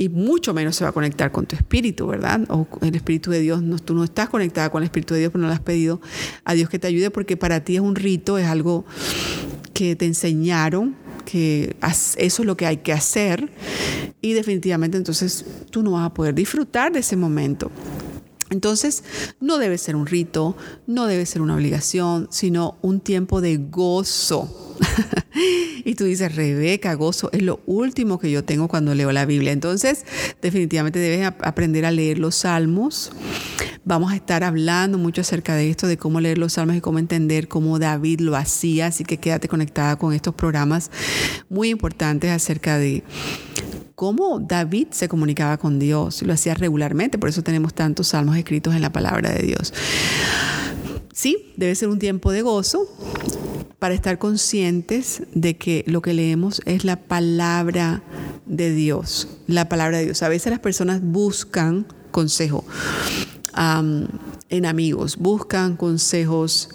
y 0.00 0.08
mucho 0.08 0.54
menos 0.54 0.76
se 0.76 0.84
va 0.84 0.90
a 0.90 0.92
conectar 0.94 1.30
con 1.30 1.44
tu 1.44 1.54
espíritu, 1.54 2.06
¿verdad? 2.06 2.40
O 2.48 2.66
el 2.80 2.94
espíritu 2.94 3.30
de 3.30 3.40
Dios, 3.40 3.62
no, 3.62 3.78
tú 3.78 3.92
no 3.94 4.02
estás 4.02 4.30
conectada 4.30 4.70
con 4.70 4.82
el 4.82 4.86
espíritu 4.86 5.12
de 5.12 5.20
Dios, 5.20 5.30
pero 5.30 5.42
no 5.42 5.48
le 5.48 5.52
has 5.52 5.60
pedido 5.60 6.00
a 6.42 6.54
Dios 6.54 6.70
que 6.70 6.78
te 6.78 6.86
ayude 6.86 7.10
porque 7.10 7.36
para 7.36 7.64
ti 7.64 7.74
es 7.74 7.82
un 7.82 7.94
rito, 7.94 8.38
es 8.38 8.46
algo 8.46 8.86
que 9.74 9.96
te 9.96 10.06
enseñaron, 10.06 10.96
que 11.26 11.76
eso 12.16 12.16
es 12.16 12.46
lo 12.46 12.56
que 12.56 12.64
hay 12.64 12.78
que 12.78 12.94
hacer 12.94 13.52
y 14.22 14.32
definitivamente 14.32 14.96
entonces 14.96 15.44
tú 15.70 15.82
no 15.82 15.90
vas 15.90 16.06
a 16.06 16.14
poder 16.14 16.34
disfrutar 16.34 16.92
de 16.92 17.00
ese 17.00 17.16
momento. 17.16 17.70
Entonces, 18.48 19.04
no 19.38 19.58
debe 19.58 19.76
ser 19.76 19.96
un 19.96 20.06
rito, 20.06 20.56
no 20.86 21.06
debe 21.06 21.26
ser 21.26 21.42
una 21.42 21.54
obligación, 21.54 22.26
sino 22.30 22.78
un 22.80 23.00
tiempo 23.00 23.42
de 23.42 23.58
gozo 23.58 24.76
y 25.84 25.94
tú 25.94 26.04
dices, 26.04 26.34
Rebeca, 26.34 26.94
gozo 26.94 27.30
es 27.32 27.42
lo 27.42 27.60
último 27.66 28.18
que 28.18 28.30
yo 28.30 28.44
tengo 28.44 28.68
cuando 28.68 28.94
leo 28.94 29.12
la 29.12 29.26
Biblia. 29.26 29.52
Entonces, 29.52 30.04
definitivamente 30.42 30.98
debes 30.98 31.26
aprender 31.40 31.84
a 31.84 31.90
leer 31.90 32.18
los 32.18 32.36
salmos. 32.36 33.12
Vamos 33.84 34.12
a 34.12 34.16
estar 34.16 34.44
hablando 34.44 34.98
mucho 34.98 35.22
acerca 35.22 35.54
de 35.54 35.70
esto, 35.70 35.86
de 35.86 35.96
cómo 35.96 36.20
leer 36.20 36.38
los 36.38 36.54
salmos 36.54 36.76
y 36.76 36.80
cómo 36.80 36.98
entender 36.98 37.48
cómo 37.48 37.78
David 37.78 38.20
lo 38.20 38.36
hacía. 38.36 38.86
Así 38.86 39.04
que 39.04 39.18
quédate 39.18 39.48
conectada 39.48 39.96
con 39.96 40.12
estos 40.12 40.34
programas 40.34 40.90
muy 41.48 41.70
importantes 41.70 42.30
acerca 42.30 42.78
de 42.78 43.02
cómo 43.94 44.40
David 44.40 44.88
se 44.90 45.08
comunicaba 45.08 45.56
con 45.58 45.78
Dios. 45.78 46.22
Lo 46.22 46.32
hacía 46.32 46.54
regularmente, 46.54 47.18
por 47.18 47.28
eso 47.28 47.42
tenemos 47.42 47.74
tantos 47.74 48.08
salmos 48.08 48.36
escritos 48.36 48.74
en 48.74 48.82
la 48.82 48.92
palabra 48.92 49.30
de 49.30 49.42
Dios. 49.42 49.72
Sí, 51.12 51.52
debe 51.56 51.74
ser 51.74 51.88
un 51.88 51.98
tiempo 51.98 52.32
de 52.32 52.42
gozo 52.42 52.86
para 53.80 53.94
estar 53.94 54.18
conscientes 54.18 55.24
de 55.34 55.56
que 55.56 55.84
lo 55.88 56.02
que 56.02 56.14
leemos 56.14 56.62
es 56.66 56.84
la 56.84 56.96
palabra 56.96 58.02
de 58.46 58.72
Dios, 58.72 59.26
la 59.48 59.68
palabra 59.68 59.98
de 59.98 60.04
Dios. 60.04 60.22
A 60.22 60.28
veces 60.28 60.50
las 60.50 60.60
personas 60.60 61.00
buscan 61.02 61.86
consejo 62.12 62.64
en 64.50 64.66
amigos, 64.66 65.16
buscan 65.16 65.76
consejos 65.76 66.68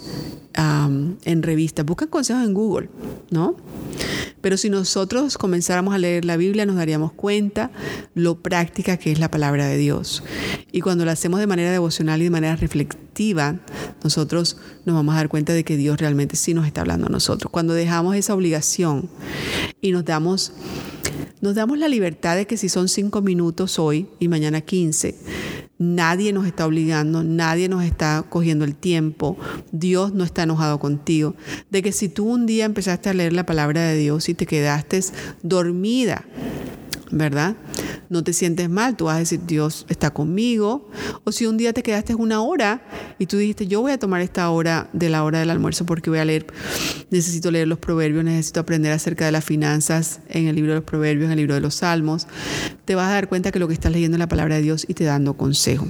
en 0.58 1.44
revistas, 1.44 1.86
buscan 1.86 2.08
consejos 2.08 2.44
en 2.44 2.54
Google, 2.54 2.90
¿no? 3.30 3.58
Pero 4.40 4.56
si 4.56 4.70
nosotros 4.70 5.38
comenzáramos 5.38 5.94
a 5.94 5.98
leer 5.98 6.24
la 6.24 6.38
Biblia, 6.38 6.66
nos 6.66 6.78
daríamos 6.78 7.12
cuenta 7.12 7.72
lo 8.14 8.40
práctica 8.40 8.96
que 8.96 9.12
es 9.12 9.20
la 9.20 9.30
palabra 9.30 9.66
de 9.68 9.78
Dios. 9.78 10.24
Y 10.72 10.80
cuando 10.82 11.04
la 11.04 11.12
hacemos 11.12 11.42
de 11.42 11.48
manera 11.48 11.72
devocional 11.72 12.22
y 12.22 12.26
de 12.26 12.30
manera 12.30 12.56
reflexiva, 12.56 13.60
nosotros 14.04 14.58
nos 14.86 14.96
vamos 14.96 15.14
a 15.16 15.18
dar 15.18 15.30
cuenta 15.30 15.52
de 15.52 15.66
que 15.66 15.76
Dios 15.76 16.00
realmente 16.00 16.38
sí 16.38 16.54
nos 16.54 16.66
está 16.68 16.82
hablando 16.82 17.08
a 17.08 17.10
nosotros. 17.10 17.52
Cuando 17.52 17.74
dejamos 17.74 18.16
esa 18.16 18.34
obligación 18.34 19.10
y 19.82 19.92
nos 19.92 20.06
damos 20.06 20.54
nos 21.46 21.54
damos 21.54 21.78
la 21.78 21.88
libertad 21.88 22.36
de 22.36 22.48
que 22.48 22.58
si 22.58 22.70
son 22.70 22.90
cinco 22.90 23.22
minutos 23.22 23.78
hoy 23.78 24.08
y 24.20 24.30
mañana 24.30 24.62
quince, 24.62 25.16
nadie 25.78 26.34
nos 26.34 26.48
está 26.48 26.66
obligando, 26.66 27.24
nadie 27.24 27.70
nos 27.70 27.84
está 27.84 28.26
cogiendo 28.28 28.66
el 28.66 28.74
tiempo, 28.74 29.38
Dios 29.72 30.12
no 30.12 30.24
está 30.24 30.42
enojado 30.42 30.80
contigo. 30.80 31.36
De 31.70 31.84
que 31.84 31.92
si 31.92 32.10
tú 32.10 32.26
un 32.26 32.48
día 32.48 32.66
empezaste 32.66 33.10
a 33.10 33.14
leer 33.14 33.32
la 33.34 33.46
palabra 33.46 33.84
de 33.84 33.96
Dios 33.96 34.28
y 34.28 34.34
te 34.34 34.48
quedaste 34.48 35.02
dormida, 35.44 36.26
¿verdad? 37.12 37.56
No 38.10 38.24
te 38.24 38.34
sientes 38.34 38.70
mal, 38.70 38.96
tú 38.96 39.06
vas 39.06 39.16
a 39.16 39.20
decir, 39.20 39.42
Dios 39.46 39.86
está 39.90 40.12
conmigo. 40.12 40.90
O 41.24 41.32
si 41.32 41.46
un 41.46 41.58
día 41.58 41.74
te 41.74 41.84
quedaste 41.84 42.16
una 42.16 42.42
hora 42.42 42.84
y 43.20 43.26
tú 43.26 43.38
dijiste, 43.38 43.68
yo 43.68 43.82
voy 43.82 43.92
a 43.92 44.00
tomar 44.00 44.22
esta 44.22 44.50
hora 44.50 44.90
de 44.94 45.10
la 45.10 45.24
hora 45.24 45.40
del 45.40 45.50
almuerzo 45.50 45.86
porque 45.86 46.10
voy 46.10 46.20
a 46.20 46.26
leer, 46.26 46.48
necesito 47.10 47.52
leer 47.52 47.68
los 47.68 47.80
proverbios, 47.80 48.24
necesito 48.24 48.60
aprender 48.60 48.92
acerca 48.92 49.26
de 49.26 49.32
las 49.32 49.44
finanzas 49.44 50.20
en 50.30 50.48
el 50.48 50.56
libro 50.56 50.72
de 50.72 50.80
los 50.80 50.86
proverbios, 50.86 51.26
en 51.26 51.32
el 51.32 51.38
libro 51.38 51.56
de 51.56 51.62
los 51.62 51.76
salmos, 51.76 52.28
te 52.86 52.96
vas 52.96 53.10
a 53.10 53.14
dar 53.14 53.30
cuenta 53.30 53.52
que 53.52 53.60
lo 53.60 53.68
que 53.68 53.74
estás 53.74 53.92
leyendo 53.92 54.16
es 54.16 54.20
la 54.20 54.28
palabra 54.28 54.56
de 54.56 54.62
Dios 54.62 54.86
y 54.88 54.94
te 54.94 55.04
dando 55.04 55.36
consejo. 55.36 55.88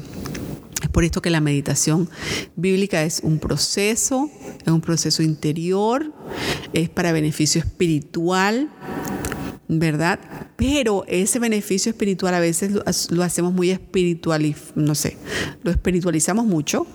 Es 0.82 0.90
por 0.90 1.04
esto 1.04 1.22
que 1.22 1.30
la 1.30 1.42
meditación 1.42 2.10
bíblica 2.56 3.04
es 3.04 3.22
un 3.24 3.40
proceso, 3.40 4.30
es 4.64 4.72
un 4.72 4.82
proceso 4.82 5.24
interior, 5.24 6.14
es 6.74 6.90
para 6.90 7.12
beneficio 7.12 7.60
espiritual, 7.60 8.70
¿verdad? 9.68 10.20
Pero 10.56 11.04
ese 11.08 11.40
beneficio 11.40 11.90
espiritual 11.90 12.34
a 12.34 12.40
veces 12.40 12.72
lo, 13.12 13.24
hacemos 13.24 13.54
muy 13.54 13.72
espiritual, 13.72 14.56
no 14.76 14.96
sé, 14.96 15.18
lo 15.64 15.72
espiritualizamos 15.72 16.46
mucho 16.46 16.88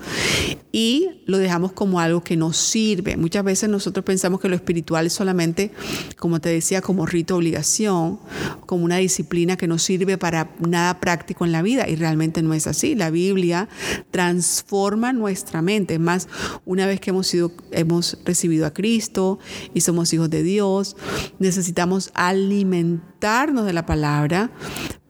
y 0.73 1.23
lo 1.27 1.39
dejamos 1.39 1.73
como 1.73 2.01
algo 2.01 2.23
que 2.23 2.37
nos 2.37 2.57
sirve. 2.57 3.17
Muchas 3.17 3.45
veces 3.45 3.69
nosotros 3.69 4.05
pensamos 4.05 4.41
que 4.41 4.49
lo 4.49 4.55
espiritual 4.55 5.07
es 5.07 5.13
solamente, 5.13 5.73
como 6.17 6.41
te 6.41 6.49
decía, 6.49 6.81
como 6.81 7.07
rito 7.07 7.37
obligación, 7.37 8.21
como 8.67 8.85
una 8.85 8.97
disciplina 8.97 9.57
que 9.57 9.67
no 9.67 9.79
sirve 9.79 10.19
para 10.19 10.55
nada 10.61 11.01
práctico 11.01 11.45
en 11.45 11.53
la 11.53 11.63
vida 11.63 11.89
y 11.89 11.97
realmente 11.97 12.43
no 12.43 12.55
es 12.55 12.67
así. 12.67 12.95
La 12.95 13.11
Biblia 13.11 13.69
transforma 14.11 15.13
nuestra 15.13 15.63
mente. 15.63 15.95
Es 15.95 16.01
más, 16.01 16.29
una 16.65 16.87
vez 16.87 17.01
que 17.01 17.11
hemos, 17.11 17.27
sido, 17.27 17.53
hemos 17.73 18.19
recibido 18.25 18.67
a 18.67 18.73
Cristo 18.73 19.39
y 19.75 19.81
somos 19.81 20.13
hijos 20.13 20.31
de 20.31 20.43
Dios, 20.43 20.97
necesitamos 21.39 22.11
alimentar 22.15 23.11
de 23.21 23.73
la 23.73 23.85
palabra 23.85 24.51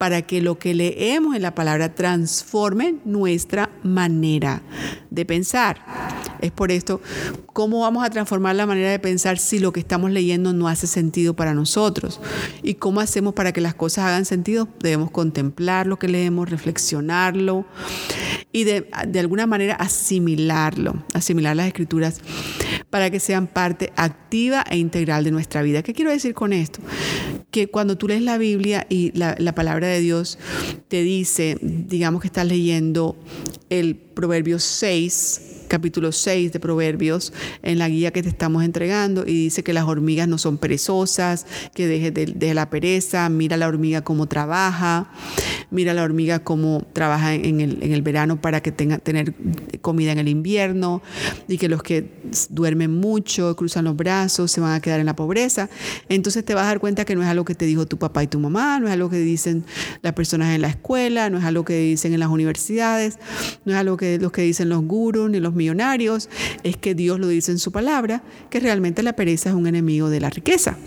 para 0.01 0.23
que 0.23 0.41
lo 0.41 0.57
que 0.57 0.73
leemos 0.73 1.35
en 1.35 1.43
la 1.43 1.53
palabra 1.53 1.93
transforme 1.93 2.95
nuestra 3.05 3.69
manera 3.83 4.63
de 5.11 5.27
pensar. 5.27 5.85
Es 6.41 6.51
por 6.51 6.71
esto, 6.71 7.01
¿cómo 7.53 7.81
vamos 7.81 8.03
a 8.03 8.09
transformar 8.09 8.55
la 8.55 8.65
manera 8.65 8.89
de 8.89 8.97
pensar 8.97 9.37
si 9.37 9.59
lo 9.59 9.71
que 9.71 9.79
estamos 9.79 10.09
leyendo 10.09 10.53
no 10.53 10.67
hace 10.67 10.87
sentido 10.87 11.35
para 11.35 11.53
nosotros? 11.53 12.19
¿Y 12.63 12.73
cómo 12.73 12.99
hacemos 12.99 13.35
para 13.35 13.51
que 13.51 13.61
las 13.61 13.75
cosas 13.75 14.05
hagan 14.05 14.25
sentido? 14.25 14.67
Debemos 14.79 15.11
contemplar 15.11 15.85
lo 15.85 15.99
que 15.99 16.07
leemos, 16.07 16.49
reflexionarlo 16.49 17.67
y 18.51 18.63
de, 18.63 18.87
alguna 19.19 19.45
manera 19.45 19.75
asimilarlo, 19.75 20.95
asimilar 21.13 21.55
las 21.55 21.67
escrituras 21.67 22.21
para 22.89 23.11
que 23.11 23.19
sean 23.19 23.45
parte 23.45 23.93
activa 23.97 24.63
e 24.67 24.79
integral 24.79 25.23
de 25.23 25.29
nuestra 25.29 25.61
vida. 25.61 25.83
¿Qué 25.83 25.93
quiero 25.93 26.09
decir 26.09 26.33
con 26.33 26.53
esto? 26.53 26.79
Que 27.51 27.67
cuando 27.67 27.97
tú 27.97 28.07
lees 28.07 28.21
la 28.21 28.37
Biblia 28.37 28.87
y 28.89 29.11
la, 29.17 29.35
palabra 29.53 29.87
de 29.87 29.99
Dios 29.99 30.39
te 30.87 31.03
dice, 31.03 31.57
digamos 31.61 32.21
que 32.21 32.27
estás 32.27 32.47
leyendo 32.47 33.17
el 33.69 33.95
Proverbio 33.95 34.57
6, 34.57 35.60
capítulo 35.71 36.11
6 36.11 36.51
de 36.51 36.59
Proverbios 36.59 37.31
en 37.63 37.79
la 37.79 37.87
guía 37.87 38.11
que 38.11 38.21
te 38.21 38.27
estamos 38.27 38.65
entregando 38.65 39.23
y 39.25 39.31
dice 39.31 39.63
que 39.63 39.71
las 39.71 39.85
hormigas 39.85 40.27
no 40.27 40.37
son 40.37 40.57
perezosas, 40.57 41.45
que 41.73 41.87
dejes 41.87 42.13
de, 42.13 42.53
la 42.53 42.69
pereza, 42.69 43.29
mira 43.29 43.55
la 43.55 43.69
hormiga 43.69 44.01
cómo 44.01 44.27
trabaja, 44.27 45.09
mira 45.69 45.93
la 45.93 46.03
hormiga 46.03 46.43
cómo 46.43 46.85
trabaja 46.91 47.35
en 47.35 47.61
el, 47.61 47.81
en 47.81 47.93
el 47.93 48.01
verano 48.01 48.41
para 48.41 48.61
que 48.61 48.73
tenga 48.73 48.97
tener 48.97 49.33
comida 49.79 50.11
en 50.11 50.19
el 50.19 50.27
invierno 50.27 51.01
y 51.47 51.57
que 51.57 51.69
los 51.69 51.83
que 51.83 52.11
duermen 52.49 52.91
mucho, 52.91 53.55
cruzan 53.55 53.85
los 53.85 53.95
brazos, 53.95 54.51
se 54.51 54.59
van 54.59 54.73
a 54.73 54.81
quedar 54.81 54.99
en 54.99 55.05
la 55.05 55.15
pobreza. 55.15 55.69
Entonces 56.09 56.43
te 56.43 56.53
vas 56.53 56.63
a 56.65 56.67
dar 56.67 56.81
cuenta 56.81 57.05
que 57.05 57.15
no 57.15 57.23
es 57.23 57.29
algo 57.29 57.45
que 57.45 57.55
te 57.55 57.65
dijo 57.65 57.85
tu 57.85 57.97
papá 57.97 58.23
y 58.23 58.27
tu 58.27 58.41
mamá, 58.41 58.77
no 58.81 58.87
es 58.87 58.93
algo 58.93 59.09
que 59.09 59.19
dicen 59.19 59.63
las 60.01 60.11
personas 60.11 60.53
en 60.53 60.61
la 60.63 60.67
escuela, 60.67 61.29
no 61.29 61.37
es 61.37 61.45
algo 61.45 61.63
que 61.63 61.79
dicen 61.79 62.11
en 62.11 62.19
las 62.19 62.29
universidades, 62.29 63.19
no 63.63 63.71
es 63.71 63.77
algo 63.77 63.95
que 63.95 64.19
los 64.19 64.33
que 64.33 64.41
dicen 64.41 64.67
los 64.67 64.81
gurus 64.81 65.29
ni 65.29 65.39
los 65.39 65.53
millonarios, 65.61 66.29
es 66.63 66.75
que 66.77 66.95
Dios 66.95 67.19
lo 67.19 67.27
dice 67.27 67.51
en 67.51 67.59
su 67.59 67.71
palabra, 67.71 68.23
que 68.49 68.59
realmente 68.59 69.03
la 69.03 69.13
pereza 69.13 69.49
es 69.49 69.55
un 69.55 69.67
enemigo 69.67 70.09
de 70.09 70.19
la 70.19 70.29
riqueza. 70.29 70.77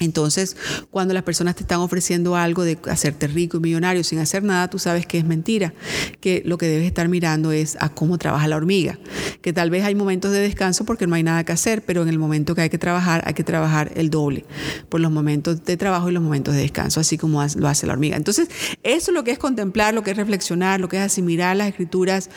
Entonces, 0.00 0.56
cuando 0.90 1.14
las 1.14 1.22
personas 1.22 1.56
te 1.56 1.62
están 1.62 1.80
ofreciendo 1.80 2.36
algo 2.36 2.64
de 2.64 2.78
hacerte 2.88 3.26
rico 3.26 3.56
y 3.56 3.60
millonario 3.60 4.04
sin 4.04 4.18
hacer 4.18 4.42
nada, 4.42 4.68
tú 4.68 4.78
sabes 4.78 5.06
que 5.06 5.18
es 5.18 5.24
mentira, 5.24 5.74
que 6.20 6.42
lo 6.44 6.58
que 6.58 6.66
debes 6.66 6.86
estar 6.86 7.08
mirando 7.08 7.52
es 7.52 7.76
a 7.80 7.88
cómo 7.88 8.18
trabaja 8.18 8.48
la 8.48 8.56
hormiga, 8.56 8.98
que 9.42 9.52
tal 9.52 9.70
vez 9.70 9.84
hay 9.84 9.94
momentos 9.94 10.32
de 10.32 10.40
descanso 10.40 10.84
porque 10.84 11.06
no 11.06 11.14
hay 11.14 11.22
nada 11.22 11.44
que 11.44 11.52
hacer, 11.52 11.82
pero 11.82 12.02
en 12.02 12.08
el 12.08 12.18
momento 12.18 12.54
que 12.54 12.62
hay 12.62 12.70
que 12.70 12.78
trabajar, 12.78 13.22
hay 13.26 13.34
que 13.34 13.44
trabajar 13.44 13.92
el 13.96 14.10
doble, 14.10 14.44
por 14.88 15.00
los 15.00 15.10
momentos 15.10 15.64
de 15.64 15.76
trabajo 15.76 16.08
y 16.08 16.12
los 16.12 16.22
momentos 16.22 16.54
de 16.54 16.60
descanso, 16.60 17.00
así 17.00 17.18
como 17.18 17.44
lo 17.56 17.68
hace 17.68 17.86
la 17.86 17.92
hormiga. 17.92 18.16
Entonces, 18.16 18.48
eso 18.82 19.10
es 19.10 19.14
lo 19.14 19.24
que 19.24 19.32
es 19.32 19.38
contemplar, 19.38 19.94
lo 19.94 20.02
que 20.02 20.12
es 20.12 20.16
reflexionar, 20.16 20.80
lo 20.80 20.88
que 20.88 20.96
es 20.96 21.02
asimilar 21.02 21.56
las 21.56 21.68
escrituras, 21.68 22.30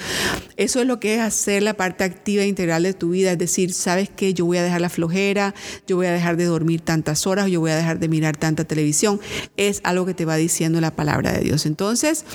eso 0.57 0.81
es 0.81 0.87
lo 0.87 0.99
que 0.99 1.15
es 1.15 1.21
hacer 1.21 1.63
la 1.63 1.75
parte 1.75 2.03
activa 2.03 2.43
e 2.43 2.47
integral 2.47 2.83
de 2.83 2.93
tu 2.93 3.11
vida, 3.11 3.31
es 3.31 3.37
decir, 3.37 3.73
sabes 3.73 4.09
que 4.09 4.33
yo 4.33 4.45
voy 4.45 4.57
a 4.57 4.63
dejar 4.63 4.81
la 4.81 4.89
flojera, 4.89 5.53
yo 5.87 5.95
voy 5.95 6.07
a 6.07 6.11
dejar 6.11 6.37
de 6.37 6.45
dormir 6.45 6.81
tantas 6.81 7.27
horas, 7.27 7.50
yo 7.51 7.59
voy 7.59 7.71
a 7.71 7.75
dejar 7.75 7.99
de 7.99 8.07
mirar 8.07 8.37
tanta 8.37 8.63
televisión. 8.63 9.19
Es 9.57 9.81
algo 9.83 10.05
que 10.05 10.13
te 10.13 10.25
va 10.25 10.35
diciendo 10.35 10.81
la 10.81 10.95
palabra 10.95 11.31
de 11.33 11.41
Dios. 11.41 11.65
Entonces, 11.65 12.25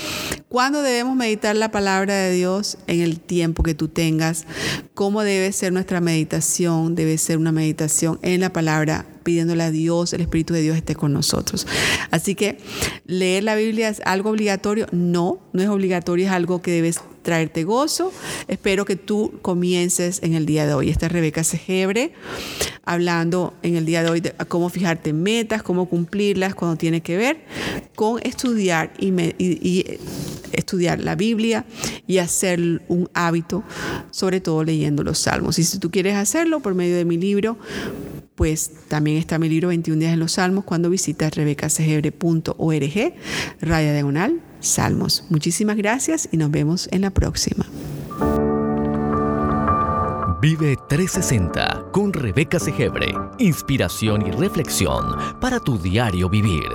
¿cuándo 0.48 0.82
debemos 0.82 1.16
meditar 1.16 1.56
la 1.56 1.70
palabra 1.70 2.14
de 2.14 2.32
Dios? 2.32 2.78
En 2.86 3.00
el 3.00 3.20
tiempo 3.20 3.62
que 3.62 3.74
tú 3.74 3.88
tengas. 3.88 4.44
¿Cómo 4.94 5.22
debe 5.22 5.52
ser 5.52 5.72
nuestra 5.72 6.00
meditación? 6.00 6.94
Debe 6.94 7.18
ser 7.18 7.38
una 7.38 7.52
meditación 7.52 8.18
en 8.22 8.40
la 8.40 8.52
palabra 8.52 9.06
pidiéndole 9.26 9.64
a 9.64 9.72
Dios, 9.72 10.12
el 10.12 10.20
Espíritu 10.20 10.54
de 10.54 10.60
Dios 10.62 10.76
esté 10.76 10.94
con 10.94 11.12
nosotros. 11.12 11.66
Así 12.12 12.36
que 12.36 12.58
leer 13.06 13.42
la 13.42 13.56
Biblia 13.56 13.88
es 13.88 14.00
algo 14.04 14.30
obligatorio. 14.30 14.86
No, 14.92 15.40
no 15.52 15.62
es 15.62 15.68
obligatorio, 15.68 16.26
es 16.26 16.32
algo 16.32 16.62
que 16.62 16.70
debes 16.70 17.00
traerte 17.26 17.64
gozo. 17.64 18.12
Espero 18.46 18.84
que 18.84 18.94
tú 18.94 19.34
comiences 19.42 20.20
en 20.22 20.34
el 20.34 20.46
día 20.46 20.64
de 20.64 20.74
hoy. 20.74 20.90
Esta 20.90 21.06
es 21.06 21.12
Rebeca 21.12 21.42
Segebre 21.42 22.12
hablando 22.84 23.52
en 23.64 23.74
el 23.74 23.84
día 23.84 24.04
de 24.04 24.10
hoy 24.10 24.20
de 24.20 24.32
cómo 24.46 24.68
fijarte 24.68 25.12
metas, 25.12 25.64
cómo 25.64 25.88
cumplirlas 25.88 26.54
cuando 26.54 26.76
tiene 26.76 27.00
que 27.00 27.16
ver 27.16 27.44
con 27.96 28.20
estudiar 28.22 28.92
y, 28.98 29.08
y 29.38 29.98
estudiar 30.52 31.00
la 31.00 31.16
Biblia 31.16 31.66
y 32.06 32.18
hacer 32.18 32.82
un 32.86 33.10
hábito, 33.12 33.64
sobre 34.12 34.40
todo 34.40 34.62
leyendo 34.62 35.02
los 35.02 35.18
salmos. 35.18 35.58
Y 35.58 35.64
si 35.64 35.80
tú 35.80 35.90
quieres 35.90 36.14
hacerlo 36.14 36.60
por 36.60 36.76
medio 36.76 36.96
de 36.96 37.04
mi 37.04 37.18
libro, 37.18 37.58
pues 38.36 38.70
también 38.86 39.16
está 39.16 39.40
mi 39.40 39.48
libro 39.48 39.66
21 39.68 39.98
días 39.98 40.12
en 40.12 40.20
los 40.20 40.32
salmos 40.32 40.64
cuando 40.64 40.88
visitas 40.88 41.34
rebecasegebre.org, 41.34 43.14
raya 43.60 43.92
diagonal, 43.92 44.40
salmos. 44.68 45.24
Muchísimas 45.30 45.76
gracias 45.76 46.28
y 46.30 46.36
nos 46.36 46.50
vemos 46.50 46.88
en 46.92 47.02
la 47.02 47.10
próxima. 47.10 47.66
Vive 50.40 50.76
360 50.88 51.86
con 51.92 52.12
Rebeca 52.12 52.60
Segebre. 52.60 53.14
Inspiración 53.38 54.26
y 54.26 54.30
reflexión 54.30 55.16
para 55.40 55.58
tu 55.58 55.78
diario 55.78 56.28
vivir. 56.28 56.68